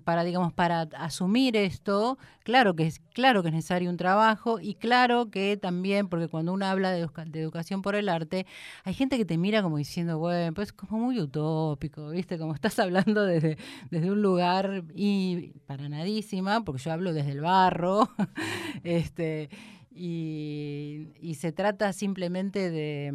para, 0.05 0.23
digamos, 0.23 0.53
para 0.53 0.83
asumir 0.97 1.57
esto, 1.57 2.19
claro 2.45 2.77
que, 2.77 2.87
es, 2.87 3.01
claro 3.13 3.43
que 3.43 3.49
es 3.49 3.55
necesario 3.55 3.91
un 3.91 3.97
trabajo 3.97 4.61
y 4.61 4.77
claro 4.77 5.29
que 5.29 5.57
también, 5.57 6.09
porque 6.09 6.29
cuando 6.29 6.53
uno 6.53 6.67
habla 6.67 6.93
de, 6.93 7.01
educación 7.35 7.83
por 7.83 7.97
el 7.97 8.09
arte, 8.09 8.47
hay 8.85 8.95
gente 8.95 9.17
que 9.17 9.25
te 9.25 9.39
mira 9.39 9.61
como 9.63 9.77
diciendo, 9.77 10.19
bueno, 10.19 10.55
pues 10.55 10.73
como 10.73 10.99
muy 10.99 11.21
utópico, 11.21 12.11
¿viste? 12.11 12.39
Como 12.39 12.55
estás 12.55 12.79
hablando 12.79 13.25
desde, 13.25 13.59
desde 13.91 14.11
un 14.13 14.23
lugar 14.23 14.85
y 14.95 15.53
para 15.67 15.89
nadísima, 15.89 16.65
porque 16.65 16.83
yo 16.83 16.93
hablo 16.93 17.13
desde 17.13 17.33
el 17.33 17.41
barro, 17.41 18.09
este, 18.85 19.51
y, 19.91 21.09
y 21.21 21.35
se 21.35 21.51
trata 21.51 21.93
simplemente 21.93 22.71
de, 22.71 23.13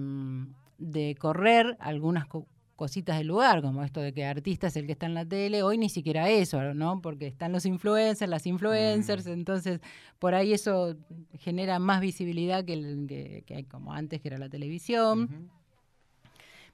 de 0.79 1.15
correr 1.17 1.77
algunas 1.79 2.25
cositas 2.79 3.17
del 3.17 3.27
lugar, 3.27 3.61
como 3.61 3.83
esto 3.83 3.99
de 3.99 4.13
que 4.13 4.23
artista 4.23 4.67
es 4.67 4.77
el 4.77 4.85
que 4.85 4.93
está 4.93 5.05
en 5.05 5.13
la 5.13 5.25
tele, 5.25 5.63
hoy 5.63 5.77
ni 5.77 5.89
siquiera 5.89 6.29
eso, 6.29 6.73
¿no? 6.73 7.01
Porque 7.01 7.27
están 7.27 7.51
los 7.51 7.65
influencers, 7.65 8.29
las 8.29 8.45
influencers, 8.45 9.27
mm. 9.27 9.31
entonces 9.31 9.81
por 10.17 10.33
ahí 10.33 10.53
eso 10.53 10.95
genera 11.39 11.77
más 11.77 11.99
visibilidad 11.99 12.63
que, 12.63 12.71
el, 12.71 13.43
que, 13.45 13.53
hay 13.53 13.65
como 13.65 13.93
antes, 13.93 14.21
que 14.21 14.29
era 14.29 14.37
la 14.37 14.47
televisión. 14.47 15.51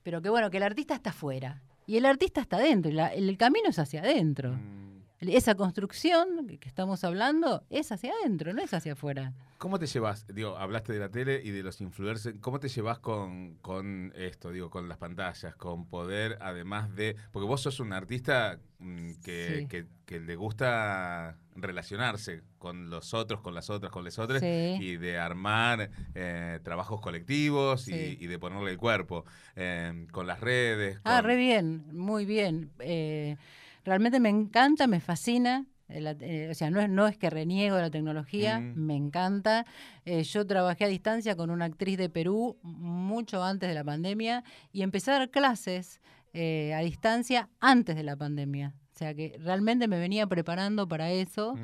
Pero 0.03 0.21
que 0.21 0.29
bueno, 0.29 0.51
que 0.51 0.57
el 0.57 0.63
artista 0.63 0.93
está 0.93 1.09
afuera 1.09 1.63
y 1.87 1.97
el 1.97 2.05
artista 2.05 2.39
está 2.39 2.57
adentro, 2.57 2.91
el 2.91 3.37
camino 3.39 3.69
es 3.69 3.79
hacia 3.79 4.01
adentro. 4.01 4.51
Mm 4.53 4.94
esa 5.29 5.55
construcción 5.55 6.47
que 6.59 6.67
estamos 6.67 7.03
hablando 7.03 7.63
es 7.69 7.91
hacia 7.91 8.13
adentro, 8.13 8.53
no 8.53 8.61
es 8.61 8.73
hacia 8.73 8.93
afuera. 8.93 9.33
¿Cómo 9.57 9.79
te 9.79 9.87
llevas? 9.87 10.27
Digo, 10.27 10.57
hablaste 10.57 10.93
de 10.93 10.99
la 10.99 11.09
tele 11.09 11.41
y 11.43 11.51
de 11.51 11.63
los 11.63 11.79
influencers. 11.79 12.35
¿Cómo 12.41 12.59
te 12.59 12.67
llevas 12.67 12.99
con, 12.99 13.55
con 13.61 14.11
esto, 14.15 14.51
digo, 14.51 14.69
con 14.69 14.89
las 14.89 14.97
pantallas, 14.97 15.55
con 15.55 15.87
poder, 15.87 16.37
además 16.41 16.93
de. 16.95 17.15
Porque 17.31 17.47
vos 17.47 17.61
sos 17.61 17.79
un 17.79 17.93
artista 17.93 18.59
mm, 18.79 19.11
que, 19.23 19.87
que, 20.05 20.19
le 20.19 20.35
gusta 20.35 21.37
relacionarse 21.55 22.43
con 22.57 22.89
los 22.89 23.13
otros, 23.13 23.41
con 23.41 23.55
las 23.55 23.69
otras, 23.69 23.91
con 23.91 24.03
los 24.03 24.19
otros, 24.19 24.43
y 24.43 24.97
de 24.97 25.17
armar 25.17 25.89
eh, 26.13 26.59
trabajos 26.61 26.99
colectivos 26.99 27.87
y, 27.87 28.27
de 28.27 28.39
ponerle 28.39 28.71
el 28.71 28.77
cuerpo 28.77 29.25
eh, 29.55 30.05
con 30.11 30.27
las 30.27 30.41
redes. 30.41 30.99
Ah, 31.05 31.21
re 31.21 31.37
bien, 31.37 31.85
muy 31.91 32.25
bien. 32.25 32.71
Eh, 32.79 33.37
realmente 33.85 34.19
me 34.19 34.29
encanta, 34.29 34.87
me 34.87 34.99
fascina. 34.99 35.65
Eh, 35.87 36.15
eh, 36.21 36.47
o 36.49 36.53
sea, 36.55 36.71
no 36.71 36.81
es, 36.81 36.89
no 36.89 37.07
es 37.07 37.15
que 37.17 37.29
reniego 37.29 37.75
de 37.75 37.83
la 37.83 37.91
tecnología, 37.91 38.59
mm. 38.59 38.73
me 38.75 38.95
encanta. 38.95 39.65
Eh, 40.03 40.23
yo 40.23 40.45
trabajé 40.45 40.85
a 40.85 40.87
distancia 40.87 41.35
con 41.35 41.51
una 41.51 41.65
actriz 41.65 41.97
de 41.97 42.09
Perú 42.09 42.57
mucho 42.63 43.43
antes 43.43 43.69
de 43.69 43.75
la 43.75 43.83
pandemia 43.83 44.43
y 44.73 44.81
empecé 44.81 45.11
a 45.11 45.19
dar 45.19 45.29
clases 45.29 46.01
a 46.37 46.79
distancia 46.79 47.47
antes 47.61 47.95
de 47.95 48.03
la 48.03 48.17
pandemia. 48.17 48.73
O 48.93 48.97
sea 48.97 49.13
que 49.13 49.37
realmente 49.39 49.87
me 49.87 49.97
venía 49.97 50.27
preparando 50.27 50.85
para 50.85 51.09
eso. 51.09 51.55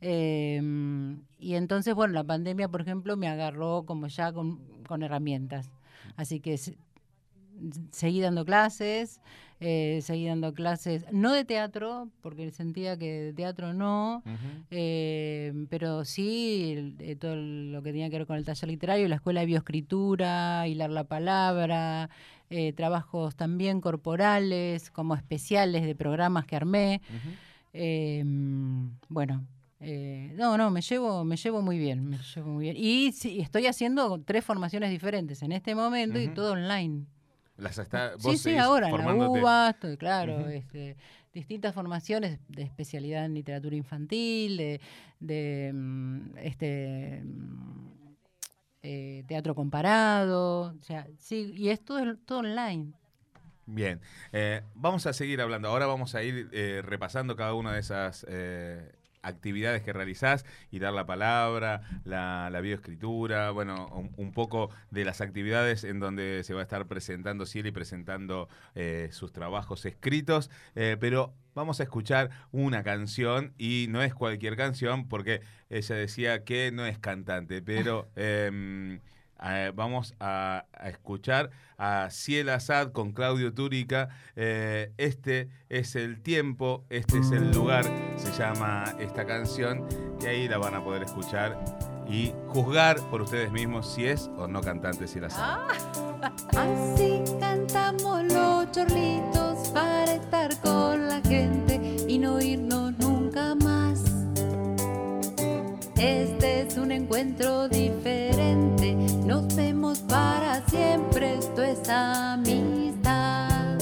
Em, 0.00 1.24
y 1.36 1.54
entonces, 1.56 1.94
bueno, 1.94 2.14
la 2.14 2.22
pandemia, 2.22 2.68
por 2.68 2.80
ejemplo, 2.80 3.16
me 3.16 3.26
agarró 3.26 3.84
como 3.84 4.06
ya 4.06 4.32
con, 4.32 4.60
con 4.84 5.02
herramientas. 5.02 5.68
Así 6.16 6.38
que 6.38 6.56
seguí 7.90 8.20
dando 8.20 8.44
clases, 8.44 9.20
eh, 9.60 10.00
seguí 10.02 10.26
dando 10.26 10.52
clases, 10.52 11.06
no 11.12 11.32
de 11.32 11.44
teatro, 11.44 12.10
porque 12.20 12.50
sentía 12.50 12.98
que 12.98 13.22
de 13.22 13.32
teatro 13.32 13.72
no, 13.72 14.22
eh, 14.70 15.52
pero 15.70 16.04
sí 16.04 16.94
eh, 16.98 17.16
todo 17.16 17.36
lo 17.36 17.82
que 17.82 17.90
tenía 17.90 18.10
que 18.10 18.18
ver 18.18 18.26
con 18.26 18.36
el 18.36 18.44
taller 18.44 18.68
literario, 18.68 19.08
la 19.08 19.16
escuela 19.16 19.40
de 19.40 19.46
bioescritura, 19.46 20.66
hilar 20.68 20.90
la 20.90 21.04
palabra, 21.04 22.10
trabajos 22.76 23.34
también 23.34 23.80
corporales, 23.80 24.90
como 24.90 25.16
especiales 25.16 25.84
de 25.84 25.94
programas 25.94 26.46
que 26.46 26.56
armé. 26.56 27.00
Em, 27.72 28.90
bueno, 29.08 29.44
no, 29.80 30.56
no, 30.58 30.70
me 30.70 30.80
llevo, 30.82 31.24
me 31.24 31.36
llevo 31.36 31.62
muy 31.62 31.78
bien, 31.78 32.06
me 32.06 32.18
llevo 32.18 32.50
muy 32.50 32.64
bien. 32.64 32.76
Y 32.76 33.12
sí, 33.12 33.40
estoy 33.40 33.66
haciendo 33.66 34.20
tres 34.20 34.44
formaciones 34.44 34.90
diferentes 34.90 35.42
en 35.42 35.52
este 35.52 35.74
momento 35.74 36.20
y 36.20 36.28
todo 36.28 36.52
online. 36.52 37.06
Las 37.56 37.78
está, 37.78 38.18
sí, 38.18 38.36
sí, 38.36 38.56
ahora 38.56 38.88
en 38.90 38.98
la 38.98 39.14
UBA, 39.14 39.70
estoy, 39.70 39.96
claro, 39.96 40.48
este, 40.48 40.96
distintas 41.32 41.72
formaciones 41.72 42.40
de 42.48 42.62
especialidad 42.62 43.24
en 43.24 43.34
literatura 43.34 43.76
infantil, 43.76 44.56
de, 44.56 44.80
de 45.20 45.70
mm, 45.72 46.36
este 46.38 47.22
mm, 47.24 47.94
eh, 48.82 49.24
teatro 49.28 49.54
comparado, 49.54 50.74
o 50.78 50.82
sea, 50.82 51.06
sí, 51.18 51.52
y 51.56 51.68
es 51.68 51.84
todo 51.84 52.02
online. 52.38 52.92
Bien, 53.66 54.00
eh, 54.32 54.62
vamos 54.74 55.06
a 55.06 55.12
seguir 55.12 55.40
hablando. 55.40 55.68
Ahora 55.68 55.86
vamos 55.86 56.14
a 56.14 56.22
ir 56.22 56.50
eh, 56.52 56.82
repasando 56.84 57.34
cada 57.36 57.54
una 57.54 57.72
de 57.72 57.80
esas 57.80 58.26
actividades 59.24 59.82
que 59.82 59.92
realizás 59.92 60.44
y 60.70 60.78
dar 60.78 60.92
la 60.92 61.06
palabra, 61.06 61.82
la, 62.04 62.48
la 62.50 62.60
bioescritura, 62.60 63.50
bueno, 63.50 63.86
un, 64.16 64.32
poco 64.32 64.70
de 64.90 65.04
las 65.04 65.20
actividades 65.20 65.84
en 65.84 66.00
donde 66.00 66.42
se 66.44 66.54
va 66.54 66.60
a 66.60 66.62
estar 66.64 66.86
presentando 66.86 67.46
Cielo 67.46 67.68
y 67.68 67.72
presentando 67.72 68.48
eh, 68.74 69.08
sus 69.12 69.32
trabajos 69.32 69.84
escritos, 69.86 70.50
eh, 70.74 70.96
pero 70.98 71.34
vamos 71.54 71.80
a 71.80 71.84
escuchar 71.84 72.30
una 72.52 72.82
canción 72.82 73.54
y 73.58 73.86
no 73.90 74.02
es 74.02 74.14
cualquier 74.14 74.56
canción 74.56 75.08
porque 75.08 75.40
ella 75.70 75.94
decía 75.94 76.44
que 76.44 76.70
no 76.72 76.86
es 76.86 76.98
cantante, 76.98 77.62
pero... 77.62 78.08
Em, 78.16 79.00
eh, 79.46 79.72
vamos 79.74 80.14
a, 80.20 80.66
escuchar 80.84 81.50
a 81.76 82.08
Ciel 82.10 82.48
Assad 82.48 82.92
con 82.92 83.12
Claudio 83.12 83.52
Túrica. 83.52 84.08
Eh, 84.36 84.92
este 84.96 85.48
es 85.68 85.96
el 85.96 86.22
tiempo, 86.22 86.84
este 86.90 87.18
es 87.18 87.30
el 87.30 87.52
lugar, 87.52 87.84
se 88.16 88.32
llama 88.32 88.94
esta 88.98 89.26
canción, 89.26 89.86
y 90.22 90.26
ahí 90.26 90.48
la 90.48 90.58
van 90.58 90.74
a 90.74 90.84
poder 90.84 91.02
escuchar 91.02 91.58
y 92.08 92.32
juzgar 92.48 92.98
por 93.10 93.22
ustedes 93.22 93.50
mismos 93.50 93.92
si 93.94 94.06
es 94.06 94.30
o 94.36 94.46
no 94.46 94.60
cantante 94.60 95.06
Ciel 95.06 95.24
Assad. 95.24 95.42
Ah. 95.42 95.68
Así 96.56 97.22
cantamos 97.38 98.24
los 98.24 98.70
chorlitos 98.72 99.68
para 99.68 100.14
estar 100.14 100.58
con 100.60 101.08
la 101.08 101.20
gente 101.20 101.80
y 102.08 102.18
no 102.18 102.40
irnos 102.40 102.96
nunca 102.98 103.54
más. 103.56 104.02
Este 105.96 106.62
es 106.62 106.76
un 106.76 106.92
encuentro 106.92 107.68
diferente, 107.68 108.33
nos 109.54 109.56
vemos 109.56 109.98
para 110.08 110.60
siempre, 110.68 111.38
esto 111.38 111.62
es 111.62 111.88
amistad. 111.88 113.78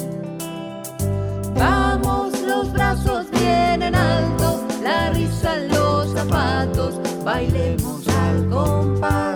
Vamos, 1.54 2.38
los 2.42 2.72
brazos 2.72 3.30
bien 3.30 3.82
en 3.82 3.94
alto, 3.94 4.60
la 4.82 5.10
risa 5.10 5.56
en 5.56 5.68
los 5.68 6.12
zapatos, 6.12 6.94
bailemos 7.24 8.06
al 8.08 8.48
compás. 8.48 9.31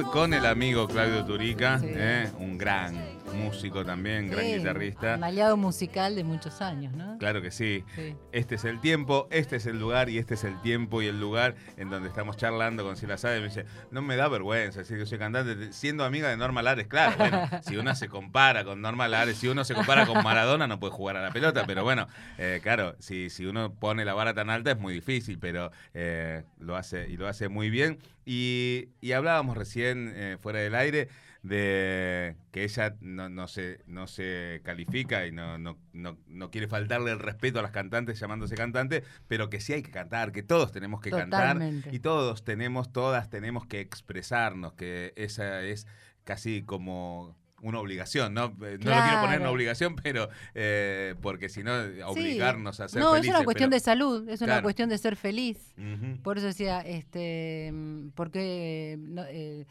Con 0.00 0.32
el 0.32 0.46
amigo 0.46 0.88
Claudio 0.88 1.24
Turica, 1.24 1.78
eh, 1.82 2.30
un 2.38 2.56
gran 2.56 2.96
músico 3.34 3.84
también, 3.84 4.30
gran 4.30 4.46
guitarrista. 4.46 5.16
Un 5.16 5.24
aliado 5.24 5.56
musical 5.56 6.14
de 6.14 6.24
muchos 6.24 6.62
años, 6.62 6.94
¿no? 6.94 7.18
Claro 7.18 7.42
que 7.42 7.50
sí. 7.50 7.84
Este 8.32 8.54
es 8.54 8.64
el 8.64 8.80
tiempo, 8.80 9.28
este 9.30 9.56
es 9.56 9.66
el 9.66 9.78
lugar 9.78 10.08
y 10.08 10.18
este 10.18 10.34
es 10.34 10.44
el 10.44 10.60
tiempo 10.62 11.02
y 11.02 11.06
el 11.06 11.20
lugar 11.20 11.54
en 11.76 11.90
donde 11.90 12.08
estamos 12.08 12.36
charlando 12.36 12.84
con 12.84 12.96
Sila 12.96 13.18
Sade. 13.18 13.40
Me 13.40 13.48
dice, 13.48 13.66
no 13.90 14.02
me 14.02 14.16
da 14.16 14.28
vergüenza 14.28 14.80
decir 14.80 14.98
que 14.98 15.06
soy 15.06 15.18
cantante, 15.18 15.72
siendo 15.72 16.04
amiga 16.04 16.28
de 16.28 16.36
Norma 16.36 16.62
Lares, 16.62 16.86
claro. 16.86 17.16
Bueno, 17.18 17.48
si 17.62 17.76
uno 17.76 17.94
se 17.94 18.08
compara 18.08 18.64
con 18.64 18.80
Norma 18.80 19.08
Lares, 19.08 19.36
si 19.36 19.48
uno 19.48 19.64
se 19.64 19.74
compara 19.74 20.06
con 20.06 20.22
Maradona, 20.22 20.66
no 20.66 20.80
puede 20.80 20.92
jugar 20.92 21.16
a 21.16 21.22
la 21.22 21.32
pelota, 21.32 21.64
pero 21.66 21.84
bueno, 21.84 22.08
eh, 22.38 22.60
claro, 22.62 22.96
si, 22.98 23.30
si 23.30 23.44
uno 23.44 23.74
pone 23.74 24.04
la 24.04 24.14
vara 24.14 24.32
tan 24.32 24.48
alta 24.48 24.70
es 24.70 24.78
muy 24.78 24.94
difícil, 24.94 25.38
pero 25.38 25.70
eh, 25.92 26.44
lo 26.58 26.76
hace 26.76 27.08
y 27.08 27.16
lo 27.16 27.28
hace 27.28 27.48
muy 27.48 27.68
bien. 27.68 27.98
Y, 28.24 28.88
hablábamos 29.14 29.56
recién 29.56 30.12
eh, 30.14 30.38
fuera 30.40 30.60
del 30.60 30.74
aire 30.74 31.08
de 31.42 32.36
que 32.52 32.62
ella 32.62 32.96
no, 33.00 33.28
no, 33.28 33.48
se, 33.48 33.80
no 33.86 34.06
se 34.06 34.60
califica 34.64 35.26
y 35.26 35.32
no, 35.32 35.58
no, 35.58 35.76
no, 35.92 36.50
quiere 36.50 36.68
faltarle 36.68 37.10
el 37.10 37.18
respeto 37.18 37.58
a 37.58 37.62
las 37.62 37.72
cantantes 37.72 38.20
llamándose 38.20 38.54
cantante, 38.54 39.02
pero 39.26 39.50
que 39.50 39.60
sí 39.60 39.72
hay 39.72 39.82
que 39.82 39.90
cantar, 39.90 40.30
que 40.30 40.44
todos 40.44 40.70
tenemos 40.70 41.00
que 41.00 41.10
cantar 41.10 41.60
y 41.90 41.98
todos 41.98 42.44
tenemos, 42.44 42.92
todas 42.92 43.28
tenemos 43.28 43.66
que 43.66 43.80
expresarnos, 43.80 44.74
que 44.74 45.12
esa 45.16 45.62
es 45.62 45.88
casi 46.24 46.62
como 46.62 47.36
una 47.62 47.78
obligación, 47.78 48.34
¿no? 48.34 48.46
Eh, 48.62 48.78
no 48.80 48.90
lo 48.90 49.02
quiero 49.02 49.20
poner 49.22 49.40
en 49.40 49.46
obligación, 49.46 49.96
pero 49.96 50.28
eh, 50.54 51.14
porque 51.22 51.48
si 51.48 51.62
no, 51.62 51.72
obligarnos 52.06 52.80
a 52.80 52.88
ser 52.88 53.00
no, 53.00 53.12
felices. 53.12 53.28
No, 53.28 53.34
es 53.34 53.38
una 53.38 53.44
cuestión 53.44 53.70
de 53.70 53.80
salud, 53.80 54.28
es 54.28 54.40
una 54.42 54.62
cuestión 54.62 54.88
de 54.88 54.98
ser 54.98 55.16
feliz. 55.16 55.74
Por 56.22 56.38
eso 56.38 56.46
decía, 56.46 56.80
este, 56.80 57.72
porque 58.14 58.98
eh, 59.28 59.66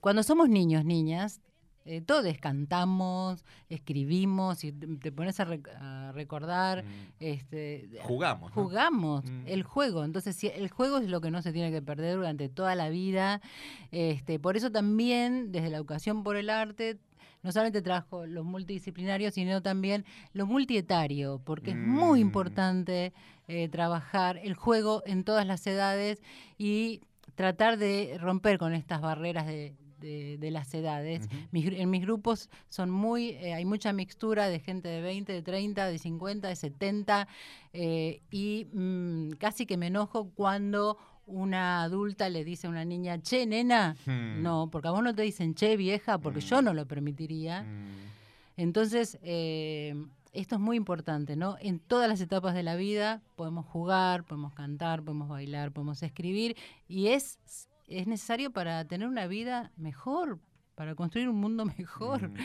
cuando 0.00 0.22
somos 0.22 0.48
niños, 0.48 0.84
niñas, 0.84 1.40
eh, 1.84 2.00
todos 2.00 2.24
cantamos, 2.38 3.44
escribimos, 3.68 4.64
y 4.64 4.72
te 4.72 5.10
pones 5.12 5.40
a, 5.40 6.12
recordar. 6.12 6.84
Mm. 6.84 6.88
Este, 7.20 7.88
jugamos. 8.02 8.52
Jugamos, 8.52 9.24
mm. 9.24 9.46
el 9.46 9.62
juego. 9.62 10.04
Entonces, 10.04 10.36
si 10.36 10.48
el 10.48 10.70
juego 10.70 10.98
es 10.98 11.08
lo 11.08 11.20
que 11.20 11.30
no 11.30 11.42
se 11.42 11.52
tiene 11.52 11.70
que 11.70 11.82
perder 11.82 12.16
durante 12.16 12.48
toda 12.48 12.74
la 12.74 12.88
vida. 12.88 13.40
Este, 13.90 14.38
por 14.38 14.56
eso 14.56 14.70
también, 14.70 15.52
desde 15.52 15.70
la 15.70 15.78
educación 15.78 16.22
por 16.22 16.36
el 16.36 16.50
arte, 16.50 16.98
no 17.42 17.50
solamente 17.50 17.82
trabajo 17.82 18.26
los 18.26 18.44
multidisciplinarios, 18.44 19.34
sino 19.34 19.62
también 19.62 20.04
lo 20.32 20.46
multietario, 20.46 21.40
porque 21.44 21.72
es 21.72 21.76
muy 21.76 22.20
mm. 22.20 22.22
importante 22.22 23.12
eh, 23.48 23.68
trabajar 23.68 24.38
el 24.38 24.54
juego 24.54 25.02
en 25.06 25.24
todas 25.24 25.46
las 25.46 25.66
edades 25.66 26.22
y 26.56 27.00
tratar 27.34 27.78
de 27.78 28.16
romper 28.20 28.58
con 28.58 28.74
estas 28.74 29.00
barreras 29.00 29.46
de, 29.46 29.74
de, 30.02 30.50
las 30.50 30.74
edades. 30.74 31.28
en 31.52 31.90
mis 31.90 32.02
grupos 32.02 32.50
son 32.68 32.90
muy, 32.90 33.30
eh, 33.30 33.54
hay 33.54 33.64
mucha 33.64 33.92
mixtura 33.92 34.48
de 34.48 34.60
gente 34.60 34.88
de 34.88 35.00
20, 35.00 35.32
de 35.32 35.42
30, 35.42 35.86
de 35.86 35.98
50, 35.98 36.48
de 36.48 36.56
70 36.56 37.28
eh, 37.72 38.20
y 38.30 38.66
mm, 38.72 39.32
casi 39.38 39.66
que 39.66 39.76
me 39.76 39.86
enojo 39.86 40.30
cuando 40.34 40.98
una 41.26 41.82
adulta 41.82 42.28
le 42.28 42.44
dice 42.44 42.66
a 42.66 42.70
una 42.70 42.84
niña, 42.84 43.22
che, 43.22 43.46
nena, 43.46 43.96
hmm. 44.06 44.42
no, 44.42 44.68
porque 44.70 44.88
a 44.88 44.90
vos 44.90 45.02
no 45.02 45.14
te 45.14 45.22
dicen, 45.22 45.54
che, 45.54 45.76
vieja, 45.76 46.18
porque 46.18 46.40
yo 46.40 46.60
hmm. 46.60 46.64
no 46.64 46.74
lo 46.74 46.86
permitiría. 46.86 47.62
Hmm. 47.62 48.10
Entonces, 48.56 49.18
eh, 49.22 49.94
esto 50.32 50.56
es 50.56 50.60
muy 50.60 50.76
importante, 50.76 51.36
¿no? 51.36 51.56
En 51.60 51.78
todas 51.78 52.08
las 52.08 52.20
etapas 52.20 52.54
de 52.54 52.62
la 52.62 52.74
vida 52.76 53.22
podemos 53.36 53.66
jugar, 53.66 54.24
podemos 54.24 54.52
cantar, 54.54 55.02
podemos 55.02 55.28
bailar, 55.28 55.72
podemos 55.72 56.02
escribir, 56.02 56.56
y 56.88 57.08
es 57.08 57.38
es 57.98 58.06
necesario 58.06 58.50
para 58.52 58.84
tener 58.86 59.08
una 59.08 59.26
vida 59.26 59.72
mejor, 59.76 60.38
para 60.74 60.94
construir 60.94 61.28
un 61.28 61.36
mundo 61.36 61.64
mejor, 61.78 62.30
mm. 62.30 62.36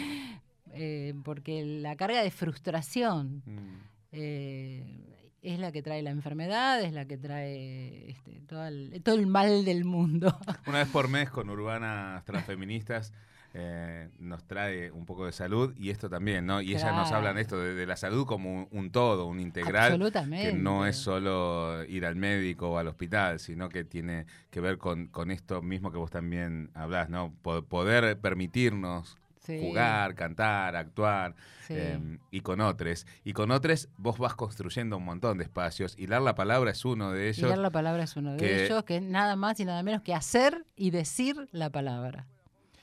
eh, 0.74 1.14
porque 1.24 1.64
la 1.66 1.96
carga 1.96 2.22
de 2.22 2.32
frustración 2.32 3.44
mm. 3.46 3.78
eh, 4.12 5.18
es 5.42 5.60
la 5.60 5.72
que 5.72 5.82
trae 5.82 6.02
la 6.02 6.12
enfermedad, 6.12 6.82
es 6.82 6.94
la 6.94 7.06
que 7.06 7.18
trae 7.18 8.10
este, 8.10 8.42
todo, 8.48 8.66
el, 8.66 9.02
todo 9.04 9.16
el 9.16 9.28
mal 9.28 9.64
del 9.64 9.86
mundo. 9.86 10.38
Una 10.66 10.80
vez 10.80 10.90
por 10.90 11.08
mes 11.08 11.30
con 11.30 11.50
urbanas 11.50 12.26
transfeministas 12.26 13.14
eh, 13.60 14.10
nos 14.20 14.46
trae 14.46 14.92
un 14.92 15.08
poco 15.08 15.26
de 15.26 15.32
salud 15.32 15.74
y 15.76 15.90
esto 15.90 16.12
también, 16.12 16.46
¿no? 16.46 16.62
Y 16.62 16.76
ellas 16.76 16.94
nos 16.94 17.12
hablan 17.12 17.40
esto 17.40 17.58
de, 17.60 17.88
la 17.88 17.98
salud 17.98 18.28
como 18.28 18.68
un, 18.70 18.92
todo, 18.92 19.26
un 19.26 19.40
integral, 19.40 20.00
que 20.30 20.54
no 20.54 20.86
es 20.86 20.96
solo 20.96 21.84
ir 21.86 22.06
al 22.06 22.16
médico 22.16 22.70
o 22.70 22.78
al 22.78 22.88
hospital, 22.88 23.40
sino 23.40 23.68
que 23.68 23.84
tiene 23.84 24.28
que 24.52 24.62
ver 24.62 24.78
con, 24.78 25.08
con 25.08 25.32
esto 25.32 25.64
mismo 25.64 25.92
que 25.92 25.98
vos 25.98 26.12
también 26.12 26.70
hablás, 26.76 27.10
¿no? 27.10 27.34
Poder 27.42 28.20
permitirnos 28.20 29.18
jugar, 29.44 30.14
cantar, 30.14 30.76
actuar, 30.76 31.34
em, 31.70 32.20
y 32.30 32.42
con 32.42 32.62
otros. 32.62 33.08
Y 33.24 33.34
con 33.34 33.50
otros 33.50 33.90
vos 33.98 34.20
vas 34.20 34.36
construyendo 34.36 34.98
un 34.98 35.06
montón 35.06 35.40
de 35.40 35.46
espacios. 35.46 35.98
Hilar 35.98 36.22
la 36.22 36.36
palabra 36.36 36.70
es 36.70 36.86
uno 36.86 37.12
de 37.12 37.30
ellos. 37.30 37.40
Hilar 37.40 37.58
la 37.58 37.72
palabra 37.72 38.04
es 38.04 38.16
uno 38.16 38.36
de 38.36 38.66
ellos, 38.66 38.84
que 38.84 38.98
es 38.98 39.02
nada 39.02 39.36
más 39.36 39.60
y 39.60 39.66
nada 39.66 39.82
menos 39.82 40.04
que 40.04 40.14
hacer 40.14 40.64
y 40.76 40.92
decir 40.92 41.48
la 41.52 41.72
palabra. 41.72 42.28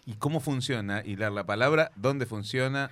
¿Y 0.07 0.15
cómo 0.15 0.41
funciona 0.41 1.03
hilar 1.05 1.33
la 1.33 1.45
palabra? 1.45 1.91
¿Dónde 1.97 2.27
funciona? 2.27 2.91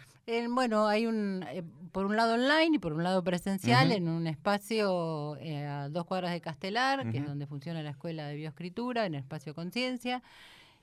bueno, 0.48 0.86
hay 0.86 1.06
un, 1.06 1.44
eh, 1.50 1.62
por 1.90 2.06
un 2.06 2.16
lado 2.16 2.34
online 2.34 2.76
y 2.76 2.78
por 2.78 2.92
un 2.92 3.02
lado 3.02 3.22
presencial, 3.22 3.92
en 3.92 4.08
un 4.08 4.26
espacio 4.26 5.36
eh, 5.36 5.66
a 5.66 5.88
dos 5.88 6.06
cuadras 6.06 6.32
de 6.32 6.40
Castelar, 6.40 7.10
que 7.10 7.18
es 7.18 7.26
donde 7.26 7.46
funciona 7.46 7.82
la 7.82 7.90
Escuela 7.90 8.28
de 8.28 8.36
Bioescritura, 8.36 9.04
en 9.04 9.14
el 9.14 9.20
espacio 9.20 9.54
Conciencia. 9.54 10.22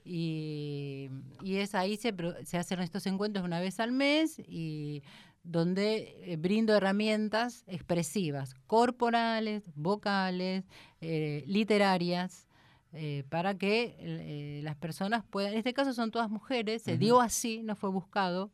Y, 0.06 1.10
es 1.44 1.74
ahí 1.74 1.98
se, 1.98 2.14
se 2.44 2.58
hacen 2.58 2.80
estos 2.80 3.06
encuentros 3.08 3.44
una 3.44 3.60
vez 3.60 3.80
al 3.80 3.92
mes 3.92 4.40
y 4.40 5.04
donde 5.44 6.16
eh, 6.32 6.36
brindo 6.38 6.76
herramientas 6.76 7.64
expresivas, 7.68 8.54
corporales, 8.68 9.64
vocales, 9.76 10.66
literarias, 11.02 12.49
eh, 12.94 13.24
para 13.30 13.56
que 13.56 13.96
eh, 14.00 14.62
las 14.64 14.76
personas 14.76 15.24
puedan, 15.30 15.52
en 15.52 15.60
este 15.60 15.74
caso 15.74 15.94
son 15.94 16.10
todas 16.10 16.30
mujeres, 16.30 16.82
se 16.82 16.98
dio 16.98 17.22
así, 17.22 17.62
no 17.64 17.76
fue 17.76 17.92
buscado, 17.92 18.52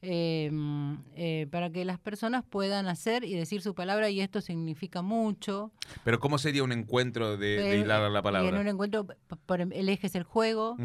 eh, 0.00 0.50
para 1.52 1.70
que 1.70 1.84
las 1.84 2.00
personas 2.00 2.42
puedan 2.44 2.86
hacer 2.86 3.22
y 3.22 3.34
decir 3.34 3.62
su 3.62 3.76
palabra 3.76 4.10
y 4.10 4.20
esto 4.20 4.40
significa 4.40 5.00
mucho. 5.00 5.70
Pero 6.02 6.18
¿cómo 6.18 6.38
sería 6.38 6.64
un 6.64 6.72
encuentro 6.72 7.36
de, 7.36 7.78
hilar 7.78 8.10
la 8.10 8.20
palabra? 8.20 8.48
En 8.48 8.56
un 8.56 8.66
encuentro, 8.66 9.06
por, 9.46 9.60
el 9.60 9.88
eje 9.88 10.08
es 10.08 10.14
el 10.16 10.24
juego. 10.24 10.76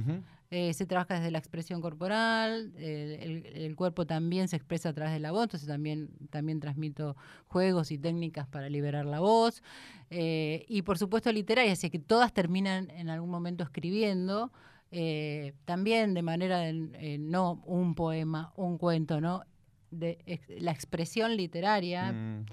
Eh, 0.49 0.73
se 0.73 0.85
trabaja 0.85 1.15
desde 1.15 1.29
la 1.29 1.39
expresión 1.39 1.81
corporal, 1.81 2.73
el, 2.77 3.75
cuerpo 3.75 4.05
también 4.05 4.47
se 4.47 4.55
expresa 4.55 4.89
a 4.89 4.93
través 4.93 5.13
de 5.13 5.19
la 5.19 5.31
voz, 5.31 5.43
entonces 5.43 5.67
también, 5.67 6.09
también 6.29 6.61
transmito 6.61 7.17
juegos 7.47 7.91
y 7.91 7.97
técnicas 7.97 8.47
para 8.47 8.69
liberar 8.69 9.05
la 9.05 9.19
voz. 9.19 9.61
Eh, 10.09 10.65
y 10.69 10.83
por 10.83 10.97
supuesto 10.97 11.31
literaria, 11.31 11.73
así 11.73 11.89
que 11.89 11.99
todas 11.99 12.33
terminan 12.33 12.89
en 12.91 13.09
algún 13.09 13.29
momento 13.29 13.63
escribiendo, 13.63 14.53
eh, 14.91 15.53
también 15.65 16.13
de 16.13 16.21
manera, 16.21 16.71
no 16.71 17.61
un 17.65 17.93
poema, 17.93 18.53
un 18.55 18.77
cuento, 18.77 19.19
¿no? 19.19 19.43
De, 19.91 20.41
la 20.59 20.71
expresión 20.71 21.35
literaria. 21.35 22.11
Mm. 22.11 22.45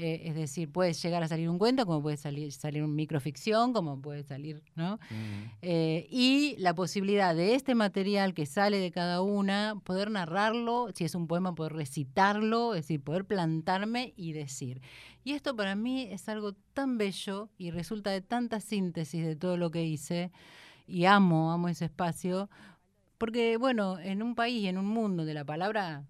Eh, 0.00 0.28
es 0.28 0.36
decir, 0.36 0.70
puede 0.70 0.92
llegar 0.92 1.24
a 1.24 1.28
salir 1.28 1.50
un 1.50 1.58
cuento, 1.58 1.84
como 1.84 2.00
puede 2.00 2.16
salir, 2.16 2.52
salir 2.52 2.84
un 2.84 2.94
microficción, 2.94 3.72
como 3.72 4.00
puede 4.00 4.22
salir, 4.22 4.62
¿no? 4.76 4.94
Mm. 5.10 5.50
Eh, 5.60 6.06
y 6.08 6.54
la 6.58 6.72
posibilidad 6.72 7.34
de 7.34 7.56
este 7.56 7.74
material 7.74 8.32
que 8.32 8.46
sale 8.46 8.78
de 8.78 8.92
cada 8.92 9.22
una, 9.22 9.74
poder 9.82 10.12
narrarlo, 10.12 10.86
si 10.94 11.04
es 11.04 11.16
un 11.16 11.26
poema, 11.26 11.56
poder 11.56 11.72
recitarlo, 11.72 12.74
es 12.74 12.82
decir, 12.82 13.02
poder 13.02 13.24
plantarme 13.24 14.14
y 14.16 14.34
decir. 14.34 14.82
Y 15.24 15.32
esto 15.32 15.56
para 15.56 15.74
mí 15.74 16.02
es 16.12 16.28
algo 16.28 16.52
tan 16.74 16.96
bello 16.96 17.50
y 17.58 17.72
resulta 17.72 18.12
de 18.12 18.20
tanta 18.20 18.60
síntesis 18.60 19.26
de 19.26 19.34
todo 19.34 19.56
lo 19.56 19.72
que 19.72 19.82
hice, 19.82 20.30
y 20.86 21.06
amo, 21.06 21.50
amo 21.50 21.68
ese 21.68 21.86
espacio, 21.86 22.48
porque, 23.18 23.56
bueno, 23.56 23.98
en 23.98 24.22
un 24.22 24.36
país 24.36 24.62
y 24.62 24.68
en 24.68 24.78
un 24.78 24.86
mundo 24.86 25.24
de 25.24 25.34
la 25.34 25.44
palabra 25.44 26.04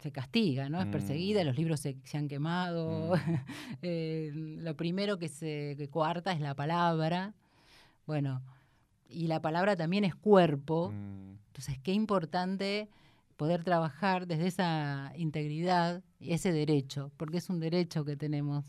se 0.00 0.12
castiga, 0.12 0.68
¿no? 0.68 0.80
Es 0.80 0.86
perseguida, 0.86 1.42
mm. 1.42 1.46
los 1.46 1.56
libros 1.56 1.80
se, 1.80 1.96
han 2.14 2.28
quemado. 2.28 3.14
Mm. 3.14 3.34
Eh, 3.82 4.30
lo 4.34 4.76
primero 4.76 5.18
que 5.18 5.28
se 5.28 5.74
que 5.76 5.88
coarta 5.88 6.32
es 6.32 6.40
la 6.40 6.54
palabra. 6.54 7.34
Bueno, 8.06 8.42
y 9.08 9.26
la 9.26 9.40
palabra 9.40 9.76
también 9.76 10.04
es 10.04 10.14
cuerpo. 10.14 10.92
Mm. 10.92 11.38
Entonces, 11.48 11.78
qué 11.82 11.92
importante 11.92 12.88
poder 13.36 13.64
trabajar 13.64 14.26
desde 14.26 14.48
esa 14.48 15.12
integridad 15.16 16.02
y 16.18 16.34
ese 16.34 16.52
derecho, 16.52 17.10
porque 17.16 17.38
es 17.38 17.48
un 17.48 17.58
derecho 17.58 18.04
que 18.04 18.14
tenemos 18.14 18.66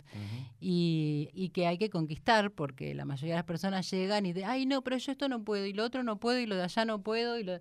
y, 0.62 1.30
y, 1.34 1.50
que 1.50 1.67
hay 1.67 1.78
que 1.78 1.89
conquistar, 1.89 2.52
porque 2.52 2.96
la 2.96 3.04
mayoría 3.04 3.34
de 3.34 3.39
las 3.39 3.46
personas 3.46 3.91
llegan 3.91 4.26
y 4.26 4.32
de, 4.32 4.46
ay, 4.46 4.65
no, 4.65 4.82
pero 4.82 4.96
yo 4.96 5.12
esto 5.12 5.28
no 5.28 5.44
puedo, 5.44 5.65
y 5.65 5.74
lo 5.74 5.84
otro 5.84 6.04
no 6.04 6.22
puedo, 6.22 6.39
y 6.39 6.46
lo 6.46 6.56
de 6.56 6.63
allá 6.63 6.86
no 6.86 7.02
puedo, 7.02 7.38
y 7.38 7.44
lo 7.44 7.60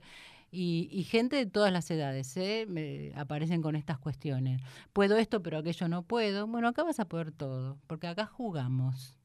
y, 0.52 1.04
gente 1.04 1.36
de 1.36 1.46
todas 1.46 1.72
las 1.72 1.90
edades 1.90 2.36
¿eh? 2.36 2.66
me 2.68 3.12
aparecen 3.14 3.62
con 3.62 3.76
estas 3.76 3.98
cuestiones. 3.98 4.60
Puedo 4.92 5.16
esto, 5.16 5.42
pero 5.42 5.58
aquello 5.58 5.88
no 5.88 6.02
puedo. 6.02 6.46
Bueno, 6.46 6.68
acá 6.68 6.82
vas 6.82 7.00
a 7.00 7.06
poder 7.06 7.32
todo, 7.32 7.78
porque 7.86 8.06
acá 8.06 8.26
jugamos. 8.26 9.16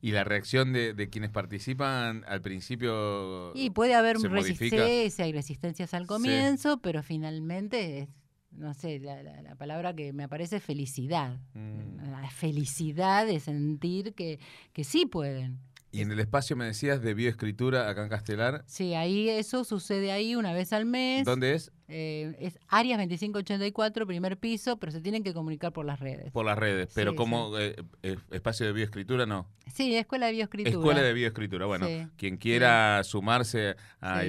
Y 0.00 0.12
la 0.12 0.24
reacción 0.24 0.72
de, 0.72 1.08
quienes 1.10 1.30
participan 1.30 2.24
al 2.26 2.40
principio. 2.40 3.52
Y 3.54 3.70
puede 3.70 3.94
haber 3.94 4.16
resistencia, 4.18 5.24
hay 5.24 5.32
resistencias 5.32 5.94
al 5.94 6.06
comienzo, 6.06 6.78
pero 6.80 7.02
finalmente 7.02 8.08
no 8.52 8.74
sé, 8.74 9.00
la, 9.00 9.54
palabra 9.56 9.94
que 9.94 10.12
me 10.12 10.24
aparece 10.24 10.56
es 10.56 10.62
felicidad. 10.62 11.38
Mm. 11.54 12.20
La 12.20 12.30
felicidad 12.30 13.26
de 13.26 13.40
sentir 13.40 14.14
que, 14.14 14.38
que 14.72 14.84
sí 14.84 15.06
pueden, 15.06 15.58
y 15.92 16.00
en 16.00 16.10
el 16.10 16.18
espacio 16.20 16.56
me 16.56 16.64
decías 16.64 17.02
de 17.02 17.12
bioescritura 17.12 17.88
acá 17.88 18.02
en 18.02 18.08
Castelar. 18.08 18.64
Sí, 18.66 18.94
ahí 18.94 19.28
eso 19.28 19.62
sucede 19.62 20.10
ahí 20.10 20.34
una 20.34 20.54
vez 20.54 20.72
al 20.72 20.86
mes. 20.86 21.26
¿Dónde 21.26 21.54
es? 21.54 21.70
Eh, 21.86 22.34
es 22.40 22.58
Arias 22.68 22.98
2584, 22.98 24.06
primer 24.06 24.38
piso, 24.38 24.78
pero 24.78 24.90
se 24.90 25.02
tienen 25.02 25.22
que 25.22 25.34
comunicar 25.34 25.74
por 25.74 25.84
las 25.84 26.00
redes. 26.00 26.32
Por 26.32 26.46
las 26.46 26.58
redes, 26.58 26.90
pero 26.94 27.14
como 27.14 27.58
eh, 27.58 27.76
eh, 28.02 28.16
espacio 28.30 28.64
de 28.64 28.72
bioescritura 28.72 29.26
no. 29.26 29.46
Sí, 29.70 29.94
escuela 29.94 30.26
de 30.26 30.32
bioescritura. 30.32 30.78
Escuela 30.78 31.02
de 31.02 31.12
bioescritura, 31.12 31.66
bueno, 31.66 31.86
quien 32.16 32.38
quiera 32.38 33.04
sumarse 33.04 33.76
a... 34.00 34.22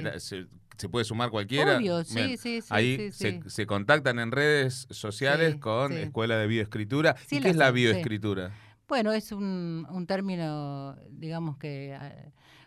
Se, 0.76 0.88
puede 0.88 1.04
sumar 1.04 1.30
cualquiera. 1.30 1.76
Obvio, 1.76 2.02
sí, 2.02 2.36
sí, 2.36 2.60
sí. 2.60 2.66
Ahí 2.68 3.12
se, 3.12 3.66
contactan 3.66 4.18
en 4.18 4.32
redes 4.32 4.88
sociales 4.90 5.54
con 5.54 5.92
Escuela 5.92 6.36
de 6.36 6.48
Bioescritura. 6.48 7.14
¿Y 7.30 7.40
qué 7.40 7.50
es 7.50 7.56
la 7.56 7.70
bioescritura? 7.70 8.52
Bueno, 8.88 9.12
es 9.12 9.32
un, 9.32 9.86
un 9.90 10.06
término, 10.06 10.96
digamos 11.10 11.56
que 11.56 11.94
ah, 11.94 12.12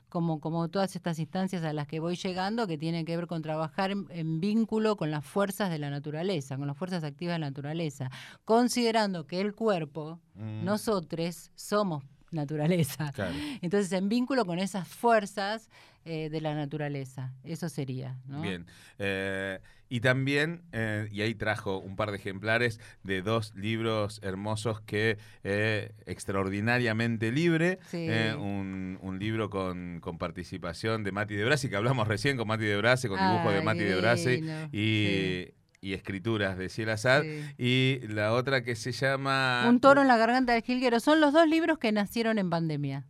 como, 0.10 0.40
como 0.40 0.70
todas 0.70 0.96
estas 0.96 1.20
instancias 1.20 1.64
a 1.64 1.74
las 1.74 1.88
que 1.88 2.00
voy 2.00 2.16
llegando, 2.16 2.68
que 2.68 2.78
tienen 2.78 3.06
que 3.06 3.16
ver 3.16 3.28
con 3.28 3.42
trabajar 3.42 3.92
en, 3.92 4.40
vínculo 4.40 4.96
con 4.96 5.12
las 5.12 5.26
fuerzas 5.26 5.70
de 5.70 5.80
la 5.80 5.90
naturaleza, 5.90 6.58
con 6.58 6.68
las 6.68 6.78
fuerzas 6.78 7.04
activas 7.04 7.36
de 7.36 7.40
la 7.40 7.50
naturaleza, 7.50 8.10
considerando 8.46 9.28
que 9.28 9.42
el 9.42 9.54
cuerpo, 9.54 10.20
mm. 10.36 10.64
nosotros, 10.64 11.52
somos 11.56 12.04
naturaleza. 12.32 13.14
Entonces, 13.62 13.92
en 13.92 14.10
vínculo 14.10 14.46
con 14.46 14.60
esas 14.60 14.88
fuerzas 14.88 15.70
eh, 16.06 16.30
de 16.30 16.42
la 16.42 16.56
naturaleza, 16.56 17.34
eso 17.44 17.70
sería. 17.70 18.18
Bien. 18.26 18.66
Eh, 19.00 19.60
y 19.90 20.02
también, 20.02 20.64
eh, 20.72 21.08
y 21.12 21.22
ahí 21.22 21.34
trajo 21.36 21.80
un 21.80 21.96
par 21.96 22.12
de 22.12 22.18
ejemplares 22.18 22.80
de 23.04 23.22
dos 23.22 23.54
libros 23.56 24.20
hermosos 24.24 24.82
que 24.82 25.18
extraordinariamente 26.06 27.32
libre, 27.32 27.80
un, 28.38 29.00
un, 29.02 29.20
libro 29.20 29.50
con, 29.50 30.00
con, 30.02 30.18
participación 30.18 31.04
de 31.04 31.12
Mati 31.12 31.36
de 31.36 31.46
Brasi, 31.46 31.70
que 31.70 31.76
hablamos 31.78 32.08
recién 32.08 32.36
con 32.38 32.48
Mati 32.48 32.66
de 32.66 32.78
Brasi, 32.78 33.08
con 33.08 33.18
dibujo 33.18 33.52
de 33.52 33.62
Mati 33.62 33.84
de 33.84 33.96
Brasi, 33.96 34.44
y 34.74 35.54
y 35.88 35.94
escrituras 35.94 36.58
de 36.58 36.68
Ciel 36.68 36.90
Assad. 36.90 37.24
Y 37.58 38.00
la 38.10 38.34
otra 38.34 38.62
que 38.62 38.76
se 38.76 38.92
llama... 38.92 39.66
Un 39.68 39.80
toro 39.80 40.02
en 40.02 40.08
la 40.08 40.18
garganta 40.18 40.54
del 40.54 40.64
jilguero. 40.64 41.00
Son 41.00 41.22
los 41.22 41.32
dos 41.32 41.48
libros 41.48 41.78
que 41.78 41.92
nacieron 41.92 42.38
en 42.38 42.50
pandemia. 42.50 43.06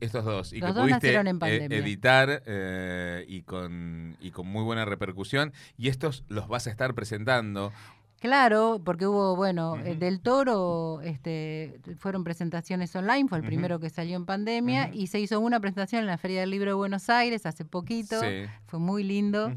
Estos 0.00 0.24
dos. 0.24 0.52
Y 0.52 0.60
que 0.60 0.72
pudiste 0.72 1.14
en 1.14 1.28
e- 1.42 1.76
editar 1.76 2.42
eh, 2.46 3.24
y, 3.28 3.42
con, 3.42 4.16
y 4.20 4.32
con 4.32 4.46
muy 4.48 4.64
buena 4.64 4.84
repercusión. 4.84 5.52
Y 5.76 5.88
estos 5.88 6.24
los 6.28 6.48
vas 6.48 6.66
a 6.66 6.70
estar 6.70 6.92
presentando. 6.94 7.72
Claro, 8.20 8.80
porque 8.84 9.06
hubo, 9.06 9.34
bueno, 9.34 9.76
eh, 9.84 9.96
del 9.96 10.20
Toro 10.20 11.00
este, 11.02 11.80
fueron 11.98 12.22
presentaciones 12.22 12.94
online, 12.94 13.28
fue 13.28 13.38
el 13.38 13.44
primero 13.44 13.80
que 13.80 13.90
salió 13.90 14.14
en 14.14 14.26
pandemia, 14.26 14.90
y 14.92 15.08
se 15.08 15.18
hizo 15.18 15.40
una 15.40 15.58
presentación 15.58 16.02
en 16.02 16.06
la 16.06 16.18
Feria 16.18 16.38
del 16.38 16.50
Libro 16.50 16.70
de 16.70 16.74
Buenos 16.74 17.10
Aires 17.10 17.46
hace 17.46 17.64
poquito, 17.64 18.20
fue 18.66 18.78
muy 18.78 19.02
lindo. 19.02 19.52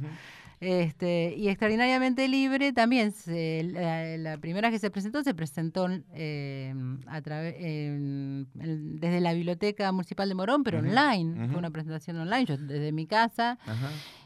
Este, 0.59 1.33
y 1.37 1.49
extraordinariamente 1.49 2.27
libre 2.27 2.73
también, 2.73 3.13
la, 3.25 4.37
primera 4.37 4.71
que 4.71 4.79
se 4.79 4.89
presentó 4.89 5.23
se 5.23 5.33
presentó 5.33 5.87
eh, 6.13 6.73
a 7.07 7.21
desde 7.21 9.19
la 9.21 9.33
Biblioteca 9.33 9.91
Municipal 9.91 10.29
de 10.29 10.35
Morón, 10.35 10.63
pero 10.63 10.79
online, 10.79 11.49
fue 11.49 11.57
una 11.57 11.71
presentación 11.71 12.17
online, 12.17 12.45
yo 12.45 12.57
desde 12.57 12.91
mi 12.91 13.05
casa. 13.05 13.57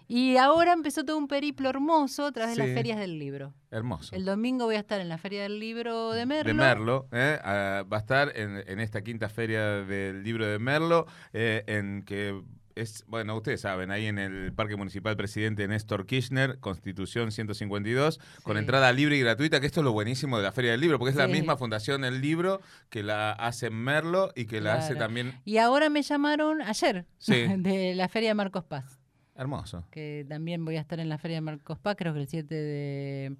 Y 0.07 0.37
ahora 0.37 0.73
empezó 0.73 1.05
todo 1.05 1.19
un 1.19 1.27
periplo 1.27 1.69
hermoso 1.69 2.25
a 2.25 2.31
través 2.31 2.57
de 2.57 2.65
las 2.65 2.73
ferias 2.73 2.97
del 2.97 3.19
libro. 3.19 3.53
Hermoso. 3.69 4.15
El 4.15 4.25
domingo 4.25 4.65
voy 4.65 4.75
a 4.75 4.79
estar 4.79 4.99
en 4.99 5.07
la 5.07 5.19
Feria 5.19 5.43
del 5.43 5.59
Libro 5.59 6.13
de 6.13 6.25
Merlo. 6.25 6.47
De 6.47 6.53
Merlo, 6.55 7.07
¿eh? 7.11 7.37
Ah, 7.43 7.83
va 7.91 7.97
a 7.97 7.99
estar 7.99 8.31
en, 8.35 8.79
esta 8.79 9.03
quinta 9.03 9.29
feria 9.29 9.83
del 9.83 10.23
libro 10.23 10.47
de 10.47 10.57
Merlo, 10.57 11.05
eh, 11.31 11.63
en 11.67 12.01
que 12.01 12.41
es, 12.79 13.03
bueno, 13.07 13.35
ustedes 13.35 13.61
saben, 13.61 13.91
ahí 13.91 14.05
en 14.05 14.17
el 14.17 14.53
Parque 14.53 14.75
Municipal 14.75 15.15
Presidente 15.17 15.67
Néstor 15.67 16.05
Kirchner, 16.05 16.59
Constitución 16.59 17.31
152, 17.31 18.19
con 18.43 18.57
entrada 18.57 18.91
libre 18.93 19.17
y 19.17 19.19
gratuita, 19.19 19.59
que 19.59 19.67
esto 19.67 19.81
es 19.81 19.83
lo 19.83 19.91
buenísimo 19.91 20.37
de 20.37 20.43
la 20.43 20.51
Feria 20.51 20.71
del 20.71 20.81
Libro, 20.81 20.97
porque 20.97 21.11
es 21.11 21.17
la 21.17 21.27
misma 21.27 21.57
Fundación 21.57 22.03
El 22.03 22.21
Libro 22.21 22.61
que 22.89 23.03
la 23.03 23.31
hace 23.31 23.69
Merlo 23.69 24.31
y 24.35 24.45
que 24.45 24.61
la 24.61 24.75
hace 24.75 24.95
también... 24.95 25.39
Y 25.45 25.57
ahora 25.57 25.89
me 25.89 26.01
llamaron 26.01 26.61
ayer 26.61 27.05
de 27.27 27.95
la 27.95 28.07
Feria 28.07 28.29
de 28.29 28.35
Marcos 28.35 28.63
Paz. 28.63 28.99
Hermoso. 29.35 29.85
Que 29.91 30.25
también 30.27 30.65
voy 30.65 30.77
a 30.77 30.81
estar 30.81 30.99
en 30.99 31.09
la 31.09 31.17
Feria 31.17 31.37
de 31.37 31.41
Marcos 31.41 31.79
Paz, 31.79 31.95
creo 31.97 32.13
que 32.13 32.21
el 32.21 32.27
7 32.27 32.53
de 32.53 33.35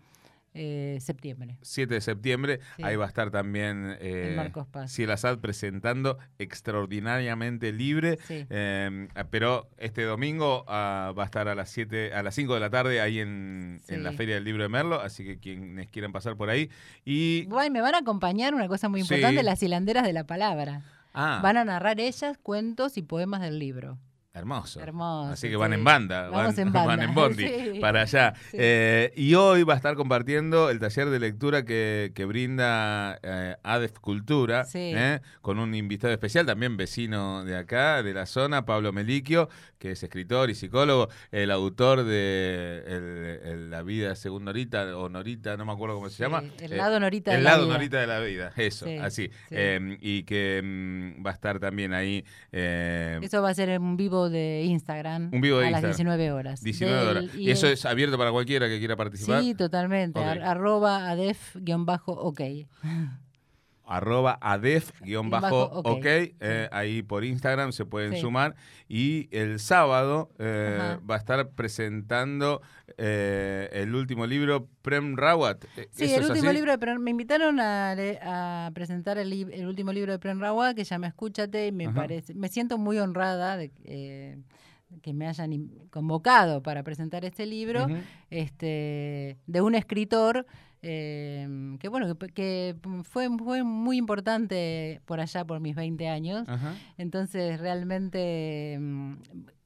septiembre. 1.01 1.57
7 1.61 1.93
de 1.93 2.01
septiembre, 2.01 2.59
ahí 2.81 2.95
va 2.95 3.05
a 3.05 3.07
estar 3.07 3.31
también 3.31 3.97
eh, 3.99 4.51
Ciel 4.87 5.09
presentando 5.41 6.17
extraordinariamente 6.37 7.71
libre. 7.71 8.19
Em, 8.29 9.07
pero 9.29 9.69
este 9.77 10.03
domingo 10.03 10.65
ah, 10.67 11.13
va 11.17 11.23
a 11.23 11.25
estar 11.25 11.47
a 11.47 11.55
las 11.55 11.69
7, 11.69 12.13
a 12.13 12.23
las 12.23 12.35
5 12.35 12.53
de 12.53 12.59
la 12.59 12.69
tarde 12.69 13.01
ahí 13.01 13.19
en, 13.19 13.81
la 13.89 14.11
Feria 14.13 14.35
del 14.35 14.43
Libro 14.43 14.63
de 14.63 14.69
Merlo, 14.69 15.01
así 15.01 15.23
que 15.23 15.39
quienes 15.39 15.89
quieran 15.89 16.11
pasar 16.11 16.35
por 16.35 16.49
ahí. 16.49 16.69
Y 17.05 17.47
me 17.71 17.81
van 17.81 17.95
a 17.95 17.99
acompañar 17.99 18.53
una 18.53 18.67
cosa 18.67 18.89
muy 18.89 19.01
importante, 19.01 19.43
las 19.43 19.61
hilanderas 19.61 20.03
de 20.03 20.13
la 20.13 20.23
palabra. 20.23 20.83
Ah. 21.13 21.39
Van 21.41 21.57
a 21.57 21.65
narrar 21.65 21.99
ellas 21.99 22.37
cuentos 22.37 22.97
y 22.97 23.01
poemas 23.01 23.41
del 23.41 23.59
libro. 23.59 23.97
Hermoso. 24.31 24.79
Hermoso. 24.79 25.31
Así 25.31 25.49
que 25.49 25.55
van 25.55 25.73
en 25.73 25.83
banda, 25.83 26.29
van 26.29 26.55
en, 27.01 27.13
bondi 27.15 27.45
para 27.81 28.01
allá. 28.01 28.35
Eh, 28.53 29.11
y 29.15 29.33
hoy 29.33 29.63
va 29.63 29.73
a 29.73 29.77
estar 29.77 29.95
compartiendo 29.95 30.69
el 30.69 30.79
taller 30.79 31.09
de 31.09 31.19
lectura 31.19 31.65
que, 31.65 32.25
brinda 32.27 33.19
eh, 33.23 33.55
ADEF 33.63 33.97
Cultura, 33.99 34.67
eh, 34.75 35.19
con 35.41 35.57
un 35.57 35.73
invitado 35.73 36.13
especial, 36.13 36.45
también 36.45 36.77
vecino 36.77 37.43
de 37.43 37.57
acá, 37.57 38.03
de 38.03 38.13
la 38.13 38.27
zona, 38.27 38.65
Pablo 38.65 38.93
Meliquio, 38.93 39.49
que 39.79 39.91
es 39.91 40.03
escritor 40.03 40.49
y 40.49 40.55
psicólogo, 40.55 41.09
el 41.31 41.49
autor 41.51 42.03
de 42.03 43.67
La 43.69 43.81
vida 43.81 44.15
según 44.15 44.45
Norita, 44.45 44.97
o 44.97 45.09
Norita, 45.09 45.57
no 45.57 45.65
me 45.65 45.71
acuerdo 45.71 45.95
cómo 45.95 46.09
se 46.09 46.21
llama. 46.21 46.43
El 46.59 46.77
lado 46.77 46.99
Norita 46.99 47.31
de 47.31 47.37
la 47.37 47.41
vida. 47.41 47.53
El 47.53 47.59
lado 47.59 47.73
Norita 47.73 47.99
de 47.99 48.07
la 48.07 48.19
vida, 48.19 48.51
eso, 48.55 48.85
así. 49.01 49.31
y 49.49 50.23
que 50.23 50.61
mm, 50.63 51.25
va 51.25 51.31
a 51.31 51.33
estar 51.33 51.59
también 51.59 51.93
ahí. 51.93 52.23
Eso 52.51 53.41
va 53.41 53.49
a 53.49 53.53
ser 53.53 53.69
en 53.69 53.97
vivo 53.97 54.29
de 54.29 54.63
Instagram 54.65 55.29
un 55.31 55.41
vivo 55.41 55.59
de 55.59 55.67
a 55.67 55.71
las 55.71 55.83
19 55.83 56.31
horas. 56.31 56.61
19 56.61 57.07
horas. 57.07 57.35
¿Y, 57.35 57.51
eso 57.51 57.67
es 57.67 57.85
abierto 57.85 58.17
para 58.17 58.31
cualquiera 58.31 58.67
que 58.67 58.79
quiera 58.79 58.95
participar? 58.95 59.41
Sí, 59.41 59.55
totalmente. 59.55 60.19
arroba 60.19 61.09
adef-ok 61.09 62.41
arroba 63.89 64.37
adef-ok, 64.39 66.05
eh, 66.05 66.69
ahí 66.71 67.01
por 67.01 67.25
Instagram 67.25 67.71
se 67.71 67.85
pueden 67.85 68.21
sumar. 68.21 68.55
Y 68.87 69.27
el 69.31 69.59
sábado 69.59 70.29
eh, 70.37 70.97
va 71.09 71.15
a 71.15 71.17
estar 71.17 71.49
presentando 71.49 72.61
eh, 72.97 73.67
el 73.73 73.95
último 73.95 74.27
libro, 74.27 74.67
Prem 74.83 75.17
Rawat. 75.17 75.65
Sí, 75.91 76.13
el 76.13 76.23
último 76.23 76.51
libro 76.53 76.71
de 76.71 76.77
Prem, 76.77 77.01
me 77.01 77.09
invitaron 77.09 77.59
a, 77.59 78.71
presentar 78.75 79.17
el, 79.17 79.65
último 79.65 79.91
libro 79.91 80.11
de 80.11 80.19
Prem 80.19 80.39
Rawat, 80.39 80.75
que 80.75 80.83
llama 80.83 81.07
Escúchate, 81.07 81.67
y 81.67 81.71
me 81.71 81.89
parece, 81.89 82.35
me 82.35 82.47
siento 82.47 82.77
muy 82.77 82.99
honrada 82.99 83.57
de 83.57 83.71
que 85.01 85.13
me 85.13 85.27
hayan 85.27 85.67
convocado 85.89 86.61
para 86.61 86.83
presentar 86.83 87.25
este 87.25 87.47
libro, 87.47 87.87
este, 88.29 89.37
de 89.47 89.61
un 89.61 89.73
escritor 89.73 90.45
eh, 90.81 91.77
que 91.79 91.89
bueno, 91.89 92.15
que, 92.17 92.75
fue, 93.03 93.29
fue, 93.37 93.63
muy 93.63 93.97
importante 93.97 95.01
por 95.05 95.19
allá 95.19 95.45
por 95.45 95.59
mis 95.59 95.75
20 95.75 96.07
años. 96.07 96.47
Entonces 96.97 97.59
realmente 97.59 98.77
mm, 98.79 99.13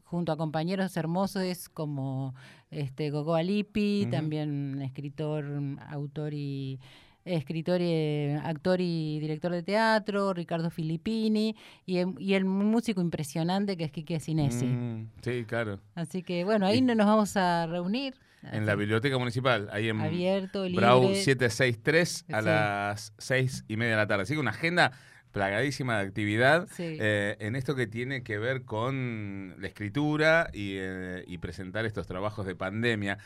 junto 0.04 0.32
a 0.32 0.38
compañeros 0.38 0.96
hermosos 0.98 1.70
como 1.70 2.34
este 2.72 3.10
Gogo 3.12 3.36
Alipi, 3.36 4.08
también 4.10 4.82
escritor, 4.82 5.46
autor 5.90 6.34
y 6.34 6.80
escritor, 7.26 7.82
y, 7.82 8.32
actor 8.44 8.82
y 8.82 9.20
director 9.20 9.52
de 9.52 9.64
teatro, 9.64 10.34
Ricardo 10.34 10.70
Filippini, 10.70 11.56
y, 11.86 12.00
y 12.20 12.34
el 12.34 12.46
músico 12.46 13.02
impresionante 13.02 13.78
que 13.78 13.86
es 13.86 13.92
Quique 13.92 14.20
Sinesi. 14.20 14.66
Mm, 14.66 15.10
sí, 15.22 15.46
claro. 15.46 15.80
Así 15.96 16.24
que 16.24 16.44
bueno, 16.44 16.66
ahí 16.66 16.82
nos 16.82 16.98
vamos 16.98 17.36
a 17.38 17.66
reunir. 17.68 18.16
En 18.52 18.66
la 18.66 18.76
biblioteca 18.76 19.18
municipal, 19.18 19.70
ahí 19.72 19.88
en 19.88 20.02
Abierto, 20.02 20.66
Brau 20.74 21.16
763 21.16 22.26
a 22.34 22.42
las 22.42 23.14
seis 23.18 23.64
y 23.70 23.78
media 23.78 23.92
de 23.92 23.98
la 23.98 24.08
tarde. 24.08 24.24
Así 24.24 24.34
que 24.34 24.40
una 24.40 24.52
agenda 24.52 24.92
plagadísima 25.34 25.98
de 25.98 26.08
actividad 26.08 26.68
eh, 26.78 27.36
en 27.40 27.56
esto 27.56 27.76
que 27.76 27.88
tiene 27.88 28.24
que 28.24 28.38
ver 28.38 28.64
con 28.64 29.56
la 29.60 29.68
escritura 29.68 30.50
eh, 30.54 31.24
y, 31.28 31.38
presentar 31.40 31.86
estos 31.86 32.06
trabajos 32.06 32.46
de 32.46 32.56
pandemia. 32.56 33.18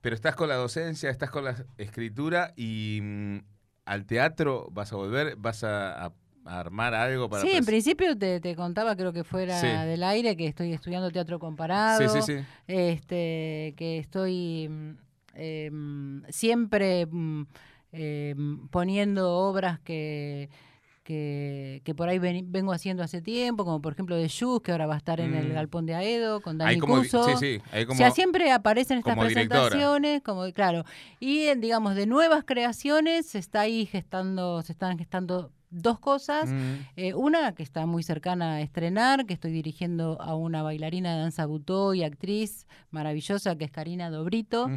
Pero 0.00 0.14
estás 0.14 0.36
con 0.36 0.48
la 0.48 0.54
docencia, 0.54 1.10
estás 1.10 1.30
con 1.30 1.44
la 1.44 1.56
escritura 1.76 2.52
y 2.56 3.00
mm, 3.02 3.38
al 3.84 4.06
teatro 4.06 4.68
vas 4.70 4.92
a 4.92 4.96
volver, 4.96 5.36
vas 5.36 5.64
a 5.64 6.12
armar 6.48 6.94
algo 6.94 7.28
para... 7.28 7.42
Sí, 7.42 7.50
en 7.52 7.64
principio 7.64 8.16
te, 8.16 8.56
contaba, 8.56 8.96
creo 8.96 9.12
que 9.12 9.24
fuera 9.24 9.84
del 9.84 10.02
aire, 10.02 10.36
que 10.36 10.46
estoy 10.46 10.72
estudiando 10.72 11.10
teatro 11.10 11.38
comparado, 11.38 12.08
sí, 12.08 12.22
sí, 12.22 12.44
este, 12.66 13.74
que 13.76 13.98
estoy 13.98 14.68
mm, 14.68 14.90
em, 15.34 16.22
siempre 16.30 17.06
mm, 17.06 17.46
em, 17.92 18.68
poniendo 18.68 19.32
obras 19.32 19.78
que... 19.80 20.48
Que, 21.08 21.80
que, 21.84 21.94
por 21.94 22.10
ahí 22.10 22.18
vengo 22.18 22.70
haciendo 22.70 23.02
hace 23.02 23.22
tiempo, 23.22 23.64
como 23.64 23.80
por 23.80 23.94
ejemplo 23.94 24.14
de 24.14 24.28
Yus, 24.28 24.60
que 24.60 24.72
ahora 24.72 24.86
va 24.86 24.92
a 24.92 24.98
estar 24.98 25.20
en 25.20 25.32
el 25.32 25.48
mm. 25.48 25.54
Galpón 25.54 25.86
de 25.86 25.94
Aedo, 25.94 26.42
con 26.42 26.58
Dani 26.58 26.78
como, 26.78 27.02
Sí, 27.02 27.16
sí, 27.38 27.62
o 27.88 27.94
sea, 27.94 28.10
siempre 28.10 28.52
aparecen 28.52 28.98
estas 28.98 29.16
presentaciones, 29.16 30.20
como 30.20 30.44
claro. 30.52 30.84
Y 31.18 31.54
digamos, 31.54 31.94
de 31.94 32.04
nuevas 32.04 32.44
creaciones 32.44 33.24
se 33.24 33.38
está 33.38 33.62
ahí 33.62 33.86
gestando, 33.86 34.60
se 34.60 34.72
están 34.72 34.98
gestando 34.98 35.50
dos 35.70 35.98
cosas. 35.98 36.50
Mm. 36.50 36.74
Eh, 36.96 37.14
una 37.14 37.54
que 37.54 37.62
está 37.62 37.86
muy 37.86 38.02
cercana 38.02 38.54
a 38.54 38.60
estrenar, 38.60 39.26
que 39.26 39.34
estoy 39.34 39.52
dirigiendo 39.52 40.20
a 40.20 40.34
una 40.34 40.62
bailarina 40.62 41.14
de 41.14 41.20
danza 41.20 41.46
butó 41.46 41.94
y 41.94 42.02
actriz 42.02 42.66
maravillosa 42.90 43.56
que 43.56 43.64
es 43.64 43.70
Karina 43.70 44.10
Dobrito, 44.10 44.68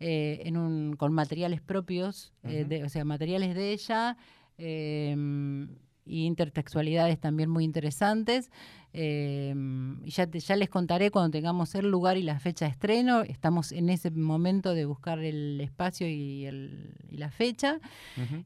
eh, 0.00 0.42
en 0.44 0.56
un, 0.56 0.96
con 0.96 1.12
materiales 1.12 1.60
propios, 1.60 2.32
eh, 2.44 2.82
o 2.84 2.88
sea, 2.88 3.04
materiales 3.04 3.54
de 3.54 3.72
ella. 3.72 4.16
Em, 4.58 5.68
intertextualidades 6.06 7.18
también 7.18 7.50
muy 7.50 7.64
interesantes. 7.64 8.50
Em, 8.92 10.02
ya, 10.04 10.30
ya 10.30 10.56
les 10.56 10.70
contaré 10.70 11.10
cuando 11.10 11.32
tengamos 11.32 11.74
el 11.74 11.90
lugar 11.90 12.16
y 12.16 12.22
la 12.22 12.38
fecha 12.38 12.64
de 12.64 12.70
estreno. 12.70 13.22
Estamos 13.22 13.72
en 13.72 13.90
ese 13.90 14.10
momento 14.10 14.72
de 14.72 14.86
buscar 14.86 15.18
el 15.18 15.60
espacio 15.60 16.08
y, 16.08 16.48
la 17.10 17.30
fecha. 17.30 17.80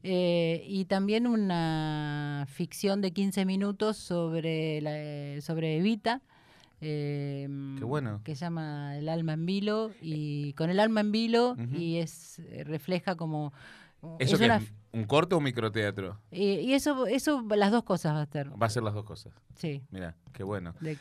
Eh, 0.03 0.65
y 0.67 0.85
también 0.85 1.27
una 1.27 2.45
ficción 2.49 3.01
de 3.01 3.11
15 3.11 3.45
minutos 3.45 3.97
sobre, 3.97 4.81
la, 4.81 5.41
sobre 5.41 5.77
Evita. 5.77 6.21
Em, 6.81 7.79
bueno. 7.79 8.21
Que 8.23 8.35
se 8.35 8.41
llama 8.45 8.97
El 8.97 9.07
alma 9.07 9.33
en 9.33 9.45
vilo. 9.45 9.91
Y 10.01 10.53
con 10.53 10.69
el 10.69 10.79
alma 10.79 11.01
en 11.01 11.11
vilo 11.11 11.55
y 11.77 11.97
es 11.97 12.39
eh, 12.39 12.63
refleja 12.63 13.15
como 13.15 13.53
¿Eso 14.19 14.35
es, 14.35 14.41
es 14.41 14.73
un 14.93 15.05
corto 15.05 15.35
o 15.35 15.39
un 15.39 15.45
microteatro? 15.45 16.19
y 16.31 16.73
eso, 16.73 17.07
eso, 17.07 17.45
las 17.55 17.71
dos 17.71 17.83
cosas 17.83 18.13
va 18.13 18.21
a 18.21 18.25
ser. 18.25 18.49
Va 18.61 18.67
a 18.67 18.69
ser 18.69 18.83
las 18.83 18.93
dos 18.93 19.05
cosas. 19.05 19.33
Sí. 19.55 19.81
Mira, 19.91 20.15
qué 20.33 20.43
bueno. 20.43 20.73
Eh, 20.83 20.97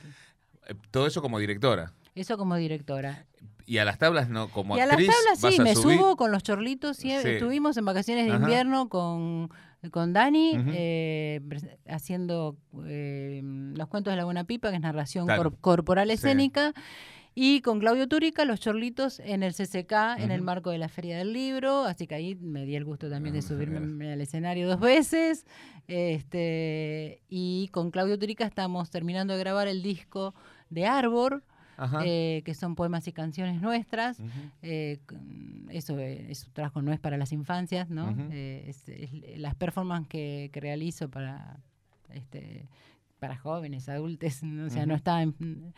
todo 0.90 1.06
eso 1.06 1.22
como 1.22 1.38
directora. 1.38 1.92
Eso 2.14 2.36
como 2.36 2.56
directora. 2.56 3.26
Y 3.66 3.78
a 3.78 3.84
las 3.84 3.98
tablas 3.98 4.28
no, 4.28 4.48
como 4.48 4.76
y 4.76 4.80
a 4.80 4.86
las 4.86 4.96
tablas 4.96 5.38
sí, 5.38 5.60
me 5.60 5.74
subo 5.74 6.16
con 6.16 6.32
los 6.32 6.42
chorlitos. 6.42 7.04
y 7.04 7.12
Estuvimos 7.12 7.76
en 7.76 7.84
vacaciones 7.84 8.26
de 8.26 8.34
invierno 8.34 8.88
con, 8.88 9.48
con 9.90 10.12
Dani 10.12 10.52
eh, 10.72 11.40
haciendo 11.88 12.56
eh, 12.86 13.40
los 13.44 13.88
cuentos 13.88 14.12
de 14.12 14.16
la 14.16 14.24
buena 14.24 14.44
pipa, 14.44 14.70
que 14.70 14.76
es 14.76 14.82
narración 14.82 15.28
corporal 15.60 16.10
escénica. 16.10 16.74
Y 17.34 17.60
con 17.62 17.78
Claudio 17.78 18.08
Túrica, 18.08 18.44
los 18.44 18.60
chorlitos 18.60 19.20
en 19.20 19.42
el 19.42 19.54
CCK, 19.54 20.18
en 20.18 20.30
el 20.30 20.42
marco 20.42 20.70
de 20.70 20.78
la 20.78 20.88
Feria 20.88 21.16
del 21.18 21.32
Libro. 21.32 21.84
Así 21.84 22.06
que 22.06 22.14
ahí 22.14 22.34
me 22.34 22.64
di 22.64 22.76
el 22.76 22.84
gusto 22.84 23.08
también 23.08 23.32
de 23.32 23.38
ah, 23.38 23.42
subirme 23.42 24.12
al 24.12 24.20
escenario 24.20 24.68
dos 24.68 24.80
veces. 24.80 25.46
Este, 25.86 27.22
y 27.28 27.68
con 27.68 27.90
Claudio 27.90 28.18
Túrica 28.18 28.44
estamos 28.44 28.90
terminando 28.90 29.34
de 29.34 29.40
grabar 29.40 29.68
el 29.68 29.82
disco 29.82 30.34
de 30.70 30.86
Arbor. 30.86 31.44
Eh, 32.04 32.42
que 32.44 32.52
son 32.52 32.74
poemas 32.74 33.08
y 33.08 33.12
canciones 33.12 33.62
nuestras. 33.62 34.20
Eh, 34.60 34.98
eso, 35.70 35.98
es 35.98 36.46
un 36.46 36.52
trabajo 36.52 36.82
no 36.82 36.92
es 36.92 37.00
para 37.00 37.16
las 37.16 37.32
infancias, 37.32 37.88
¿no? 37.88 38.14
Eh, 38.30 38.66
es, 38.68 38.84
las 39.38 39.54
performances 39.54 40.06
que, 40.08 40.50
que 40.52 40.60
realizo 40.60 41.08
para 41.08 41.58
este, 42.12 42.68
para 43.18 43.36
jóvenes, 43.36 43.88
adultos, 43.88 44.42
o 44.66 44.70
sea, 44.70 44.86
no 44.86 44.94
está 44.94 45.22
en, 45.22 45.74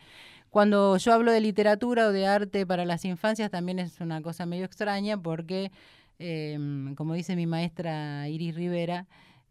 cuando 0.53 0.97
yo 0.97 1.13
hablo 1.13 1.31
de 1.31 1.41
literatura 1.41 2.05
o 2.05 2.11
de 2.11 2.27
arte 2.27 2.63
para 2.67 2.85
las 2.85 3.05
infancias 3.05 3.49
también 3.49 3.79
es 3.79 3.99
una 4.01 4.21
cosa 4.21 4.45
medio 4.45 4.65
extraña 4.65 5.17
porque, 5.19 5.71
em, 6.19 6.93
como 6.93 7.15
dice 7.15 7.35
mi 7.35 7.47
maestra 7.47 8.29
Iris 8.29 8.53
Rivera, 8.53 9.07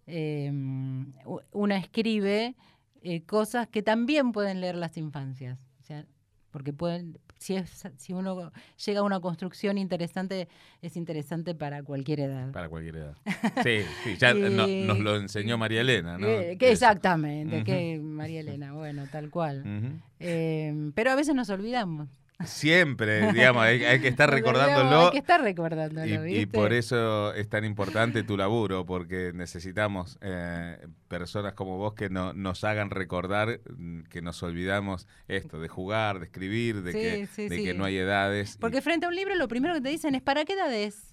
em, 0.07 1.13
una 1.51 1.77
escribe 1.77 2.55
eh, 3.03 3.23
cosas 3.23 3.67
que 3.67 3.83
también 3.83 4.31
pueden 4.31 4.61
leer 4.61 4.77
las 4.77 4.97
infancias. 4.97 5.59
O 5.81 5.83
sea, 5.83 6.07
porque 6.53 6.73
pueden, 6.73 7.19
si, 7.43 7.57
es, 7.57 7.89
si 7.97 8.13
uno 8.13 8.53
llega 8.85 9.01
a 9.01 9.03
una 9.03 9.21
construcción 9.21 9.77
interesante, 9.77 10.49
es 10.81 10.97
interesante 10.97 11.55
para 11.55 11.83
cualquier 11.83 12.21
edad. 12.21 12.53
Para 12.53 12.69
cualquier 12.69 12.97
edad. 12.97 13.17
Sí, 13.63 13.81
sí 14.05 14.17
ya 14.19 14.33
nos 14.35 14.99
lo 14.99 15.17
enseñó 15.17 15.59
María 15.59 15.83
Elena, 15.83 16.19
¿no? 16.19 16.27
Eh, 16.27 16.57
que 16.59 16.71
exactamente, 16.71 17.65
que 17.65 17.99
María 17.99 18.41
Elena, 18.41 18.73
bueno, 18.73 19.07
tal 19.11 19.31
cual. 19.31 20.01
Em, 20.19 20.93
pero 20.93 21.11
a 21.11 21.15
veces 21.17 21.35
nos 21.35 21.51
olvidamos. 21.51 22.09
Siempre, 22.45 23.33
digamos, 23.33 23.63
hay, 23.63 24.01
que 24.01 24.09
estar 24.09 24.31
recordándolo. 24.31 25.07
Hay 25.07 25.11
que 25.13 25.19
estar 25.19 25.41
recordándolo, 25.41 26.27
y, 26.27 26.39
y, 26.39 26.47
por 26.47 26.73
eso 26.73 27.35
es 27.35 27.49
tan 27.49 27.65
importante 27.65 28.23
tu 28.23 28.37
laburo, 28.37 28.85
porque 28.87 29.33
necesitamos 29.35 30.19
eh, 30.21 30.79
personas 31.09 31.55
como 31.55 31.77
vos 31.77 31.95
que 31.95 32.11
no, 32.11 32.33
nos 32.33 32.65
hagan 32.65 32.91
recordar 32.91 33.61
mm, 33.77 34.03
que 34.05 34.23
nos 34.23 34.43
olvidamos 34.43 35.07
esto, 35.29 35.61
de 35.61 35.69
jugar, 35.69 36.19
de 36.19 36.27
escribir, 36.27 36.83
de, 36.83 36.93
que, 36.93 37.49
de 37.49 37.63
que 37.63 37.75
no 37.75 37.85
hay 37.85 37.99
edades. 37.99 38.57
Porque 38.61 38.81
frente 38.81 39.07
a 39.07 39.09
un 39.09 39.17
libro 39.17 39.35
lo 39.35 39.49
primero 39.49 39.75
que 39.75 39.81
te 39.81 39.89
dicen 39.89 40.15
es 40.15 40.23
¿para 40.23 40.45
qué 40.45 40.55
edades? 40.55 41.13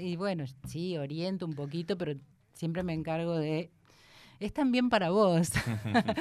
y 0.00 0.16
bueno, 0.16 0.44
sí, 0.66 0.96
oriento 0.96 1.46
un 1.46 1.54
poquito, 1.54 1.96
pero 1.96 2.14
siempre 2.52 2.82
me 2.82 2.92
encargo 2.92 3.36
de 3.36 3.70
es 4.40 4.52
también 4.52 4.88
para 4.88 5.10
vos. 5.10 5.52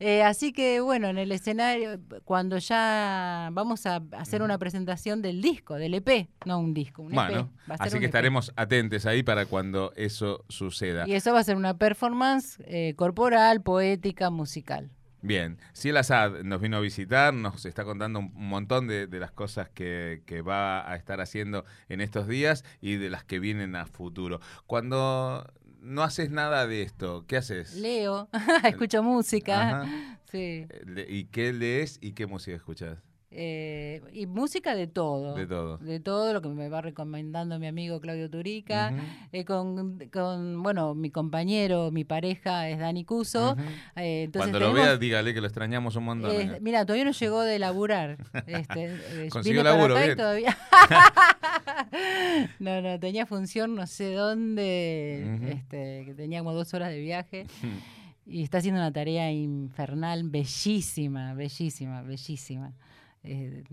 Eh, 0.00 0.22
así 0.22 0.52
que 0.52 0.78
bueno, 0.78 1.08
en 1.08 1.18
el 1.18 1.32
escenario, 1.32 1.98
cuando 2.24 2.58
ya 2.58 3.48
vamos 3.52 3.84
a 3.84 4.00
hacer 4.12 4.42
una 4.42 4.56
presentación 4.56 5.22
del 5.22 5.42
disco, 5.42 5.74
del 5.74 5.94
EP, 5.94 6.28
no 6.46 6.60
un 6.60 6.72
disco, 6.72 7.02
un 7.02 7.10
bueno, 7.12 7.50
EP. 7.66 7.80
así 7.80 7.98
que 7.98 8.04
e 8.04 8.06
estaremos 8.06 8.52
atentos 8.54 9.06
ahí 9.06 9.24
para 9.24 9.46
cuando 9.46 9.92
eso 9.96 10.44
suceda. 10.48 11.04
Y 11.08 11.14
eso 11.14 11.32
va 11.32 11.40
a 11.40 11.44
ser 11.44 11.56
una 11.56 11.78
performance 11.78 12.62
eh, 12.66 12.94
corporal, 12.94 13.60
poética, 13.60 14.30
musical. 14.30 14.88
Bien, 15.20 15.58
si 15.72 15.88
el 15.88 15.96
Assad 15.96 16.44
nos 16.44 16.60
vino 16.60 16.76
a 16.76 16.80
visitar, 16.80 17.34
nos 17.34 17.66
está 17.66 17.82
contando 17.82 18.20
un 18.20 18.32
montón 18.48 18.86
de, 18.86 19.08
las 19.10 19.32
cosas 19.32 19.68
que, 19.68 20.22
que, 20.26 20.42
va 20.42 20.88
a 20.88 20.94
estar 20.94 21.20
haciendo 21.20 21.64
en 21.88 22.00
estos 22.00 22.28
días 22.28 22.64
y 22.80 22.96
de 22.96 23.10
las 23.10 23.24
que 23.24 23.40
vienen 23.40 23.74
a 23.74 23.86
futuro. 23.86 24.40
Cuando 24.66 25.44
no 25.80 26.02
haces 26.02 26.30
nada 26.30 26.66
de 26.66 26.82
esto, 26.82 27.24
¿qué 27.26 27.36
haces? 27.36 27.74
Leo, 27.76 28.28
escucho 28.64 29.02
música. 29.02 29.84
Sí. 30.30 30.66
Eh, 30.68 31.06
¿Y 31.08 31.24
qué 31.26 31.52
lees 31.52 31.98
y 32.00 32.12
qué 32.12 32.26
música 32.26 32.56
escuchas? 32.56 32.98
Eh, 33.30 34.00
y 34.12 34.26
música 34.26 34.74
de 34.74 34.86
todo. 34.86 35.34
De 35.34 35.46
todo. 35.46 35.76
De 35.78 36.00
todo 36.00 36.32
lo 36.32 36.40
que 36.40 36.48
me 36.48 36.68
va 36.68 36.80
recomendando 36.80 37.58
mi 37.58 37.66
amigo 37.66 38.00
Claudio 38.00 38.30
Turica. 38.30 38.92
Eh, 39.32 39.44
con, 39.44 39.98
con, 40.10 40.62
bueno, 40.62 40.94
mi 40.94 41.10
compañero, 41.10 41.90
mi 41.90 42.04
pareja 42.04 42.68
es 42.68 42.78
Dani 42.78 43.04
Cuso. 43.04 43.56
Eh, 43.96 44.30
Cuando 44.32 44.58
lo 44.58 44.72
vea, 44.72 44.96
dígale 44.96 45.34
que 45.34 45.40
lo 45.40 45.46
extrañamos 45.46 45.96
un 45.96 46.04
montón. 46.04 46.32
mira, 46.60 46.86
todavía 46.86 47.04
no 47.04 47.12
llegó 47.12 47.42
de 47.42 47.58
laburar. 47.58 48.16
Este, 48.48 49.28
Consiguió 49.30 49.62
laburo, 49.62 49.94
bien. 49.94 50.16
Todavía... 50.16 50.56
no, 52.58 52.80
no, 52.80 52.98
tenía 52.98 53.26
función 53.26 53.74
no 53.74 53.86
sé 53.86 54.14
dónde, 54.14 55.50
este, 55.50 56.04
que 56.06 56.14
tenía 56.14 56.40
como 56.40 56.54
dos 56.54 56.72
horas 56.74 56.90
de 56.90 57.00
viaje. 57.00 57.46
y 58.26 58.42
está 58.42 58.58
haciendo 58.58 58.80
una 58.80 58.92
tarea 58.92 59.30
infernal, 59.32 60.28
bellísima, 60.28 61.34
bellísima, 61.34 62.02
bellísima. 62.02 62.74
Eh, 63.24 63.64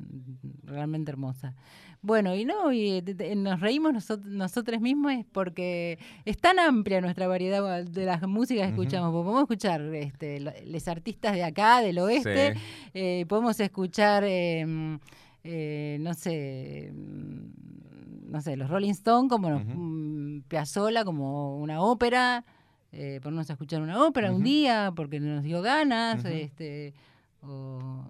realmente 0.63 1.11
hermosa. 1.11 1.53
Bueno, 2.01 2.35
y 2.35 2.45
no, 2.45 2.73
y 2.73 3.01
nos 3.35 3.59
reímos 3.59 3.93
nosotros, 3.93 4.27
nosotros 4.27 4.81
mismos 4.81 5.13
porque 5.31 5.97
es 6.25 6.37
tan 6.37 6.59
amplia 6.59 7.01
nuestra 7.01 7.27
variedad 7.27 7.83
de 7.83 8.05
las 8.05 8.21
músicas 8.27 8.67
que 8.67 8.71
escuchamos. 8.71 9.11
Podemos 9.11 9.41
escuchar 9.41 9.81
este, 9.93 10.39
los 10.39 10.87
artistas 10.87 11.33
de 11.33 11.43
acá, 11.43 11.81
del 11.81 11.99
oeste, 11.99 12.55
eh, 12.93 13.25
podemos 13.27 13.59
escuchar, 13.59 14.23
em, 14.23 14.99
eh, 15.43 15.97
no 16.01 16.13
sé, 16.13 16.91
mm, 16.93 18.31
no 18.31 18.41
sé, 18.41 18.57
los 18.57 18.69
Rolling 18.69 18.91
Stones 18.91 19.29
como 19.29 19.55
uh 19.55 20.41
Piazzolla, 20.47 21.05
como 21.05 21.57
una 21.57 21.81
ópera. 21.81 22.45
Eh, 22.91 23.19
ponernos 23.21 23.49
a 23.49 23.53
escuchar 23.53 23.81
una 23.81 24.03
ópera 24.05 24.31
un 24.31 24.43
día 24.43 24.91
porque 24.95 25.19
nos 25.19 25.43
dio 25.43 25.61
ganas, 25.61 26.23
este, 26.23 26.93
o 27.41 28.05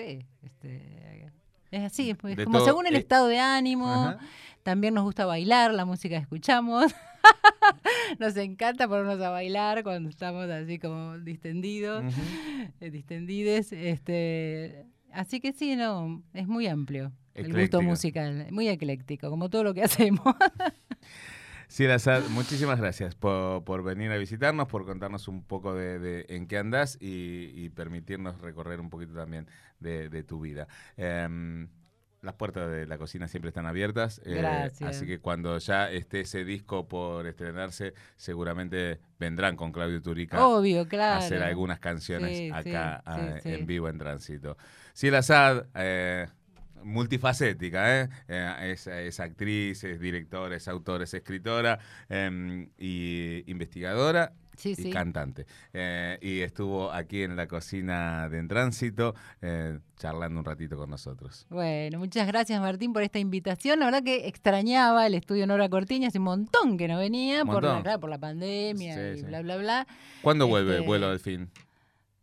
sé, 0.00 0.26
este, 0.42 1.32
es 1.70 1.82
así, 1.84 2.14
pues, 2.14 2.36
como 2.44 2.60
según 2.64 2.86
el 2.86 2.96
eh, 2.96 2.98
estado 2.98 3.28
de 3.28 3.38
ánimo. 3.38 4.14
También 4.62 4.94
nos 4.94 5.04
gusta 5.04 5.24
bailar 5.24 5.72
la 5.72 5.84
música 5.84 6.16
que 6.16 6.22
escuchamos. 6.22 6.92
nos 8.18 8.36
encanta 8.36 8.88
ponernos 8.88 9.20
a 9.20 9.30
bailar 9.30 9.82
cuando 9.82 10.10
estamos 10.10 10.50
así 10.50 10.78
como 10.78 11.18
distendidos, 11.18 12.04
eh, 12.80 12.90
distendides. 12.90 13.72
Este, 13.72 14.86
así 15.12 15.40
que 15.40 15.52
sí, 15.52 15.76
no, 15.76 16.22
es 16.34 16.46
muy 16.46 16.66
amplio 16.66 17.12
el 17.34 17.54
gusto 17.54 17.80
musical, 17.80 18.48
muy 18.50 18.68
ecléctico, 18.68 19.30
como 19.30 19.48
todo 19.48 19.64
lo 19.64 19.74
que 19.74 19.82
hacemos. 19.84 20.34
Sí, 21.70 21.86
Lazar, 21.86 22.24
muchísimas 22.30 22.80
gracias 22.80 23.14
por, 23.14 23.84
venir 23.84 24.10
a 24.10 24.16
visitarnos, 24.16 24.66
por 24.66 24.84
contarnos 24.84 25.28
un 25.28 25.44
poco 25.44 25.72
de, 25.72 26.26
en 26.28 26.48
qué 26.48 26.58
andas 26.58 26.98
y, 27.00 27.68
permitirnos 27.70 28.40
recorrer 28.40 28.80
un 28.80 28.90
poquito 28.90 29.14
también 29.14 29.46
de, 29.78 30.24
tu 30.24 30.40
vida. 30.40 30.66
Em, 30.96 31.68
las 32.22 32.34
puertas 32.34 32.68
de 32.72 32.88
la 32.88 32.98
cocina 32.98 33.28
siempre 33.28 33.50
están 33.50 33.66
abiertas. 33.66 34.20
Eh, 34.24 34.68
así 34.80 35.06
que 35.06 35.20
cuando 35.20 35.56
ya 35.58 35.88
esté 35.92 36.22
ese 36.22 36.44
disco 36.44 36.88
por 36.88 37.28
estrenarse, 37.28 37.94
seguramente 38.16 38.98
vendrán 39.20 39.54
con 39.54 39.70
Claudio 39.70 40.02
Turica 40.02 40.44
Obvio, 40.44 40.88
claro. 40.88 41.14
a 41.14 41.18
hacer 41.18 41.40
algunas 41.40 41.78
canciones 41.78 42.52
acá 42.52 43.00
ah, 43.06 43.36
en 43.44 43.64
vivo 43.64 43.88
en 43.88 43.96
tránsito. 43.96 44.56
Sí, 44.92 45.08
Lazad, 45.08 45.66
eh, 45.76 46.26
multifacética, 46.84 48.02
¿eh? 48.02 48.08
eh 48.28 48.76
es, 49.06 49.20
actriz, 49.20 49.84
es 49.84 50.00
directora, 50.00 50.56
es 50.56 50.68
autora, 50.68 51.04
es 51.04 51.14
escritora 51.14 51.78
em, 52.08 52.68
y 52.78 53.44
investigadora. 53.50 54.32
Sí, 54.56 54.72
y 54.72 54.74
sí. 54.74 54.90
cantante. 54.90 55.46
Eh, 55.72 56.18
y 56.20 56.40
estuvo 56.40 56.92
aquí 56.92 57.22
en 57.22 57.34
la 57.34 57.46
cocina 57.46 58.28
de 58.28 58.38
En 58.38 58.46
Tránsito 58.46 59.14
eh, 59.40 59.78
charlando 59.96 60.38
un 60.38 60.44
ratito 60.44 60.76
con 60.76 60.90
nosotros. 60.90 61.46
Bueno, 61.48 61.98
muchas 61.98 62.26
gracias 62.26 62.60
Martín 62.60 62.92
por 62.92 63.02
esta 63.02 63.18
invitación. 63.18 63.78
La 63.78 63.86
verdad 63.86 64.02
que 64.02 64.28
extrañaba 64.28 65.06
el 65.06 65.14
estudio 65.14 65.46
Nora 65.46 65.70
Cortiña, 65.70 66.08
hace 66.08 66.18
un 66.18 66.24
montón 66.24 66.76
que 66.76 66.88
no 66.88 66.98
venía 66.98 67.46
por 67.46 67.62
la, 67.62 67.70
Montón. 67.70 67.82
claro, 67.84 68.00
por 68.00 68.10
la 68.10 68.18
pandemia 68.18 69.14
Sí, 69.14 69.20
y 69.20 69.22
bla, 69.22 69.40
bla, 69.40 69.56
bla. 69.56 69.86
¿Cuándo 70.20 70.46
vuelve 70.46 70.74
Este- 70.74 70.86
Vuelo 70.86 71.08
al 71.08 71.20
fin? 71.20 71.48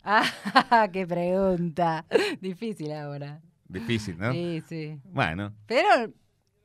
Ah, 0.10 0.88
qué 0.94 1.06
pregunta. 1.06 2.06
Difícil 2.40 2.94
ahora. 2.94 3.42
Difícil, 3.68 4.18
¿no? 4.18 4.32
Sí, 4.32 4.64
sí. 4.68 5.00
Bueno, 5.06 5.54
Pero 5.66 5.88
nunca, 6.08 6.12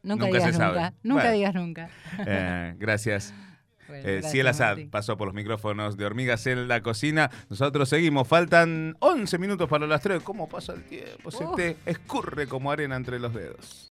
Nunca 0.02 0.26
digas 0.26 0.44
se 0.44 0.52
sabe. 0.54 0.74
nunca. 0.74 0.94
Nunca 1.02 1.22
Bueno. 1.22 1.36
digas 1.36 1.54
nunca. 1.54 1.90
eh, 2.26 2.74
gracias. 2.78 3.34
Bueno, 3.88 4.08
Eh, 4.08 4.12
gracias, 4.12 4.32
Ciel 4.32 4.46
Azad 4.46 4.78
pasó 4.90 5.16
por 5.18 5.26
los 5.26 5.34
micrófonos 5.34 5.96
de 5.98 6.06
Hormigas 6.06 6.46
en 6.46 6.66
la 6.68 6.80
cocina. 6.82 7.30
Nosotros 7.50 7.88
seguimos. 7.88 8.26
Faltan 8.28 8.96
11 9.00 9.36
minutos 9.38 9.68
para 9.68 9.86
las 9.88 10.00
3. 10.00 10.22
¿Cómo 10.22 10.48
pasa 10.48 10.72
el 10.72 10.84
tiempo? 10.84 11.30
Se 11.32 11.44
Uf. 11.44 11.56
te 11.56 11.76
escurre 11.84 12.46
como 12.46 12.70
arena 12.70 12.94
entre 12.96 13.18
los 13.18 13.34
dedos. 13.34 13.90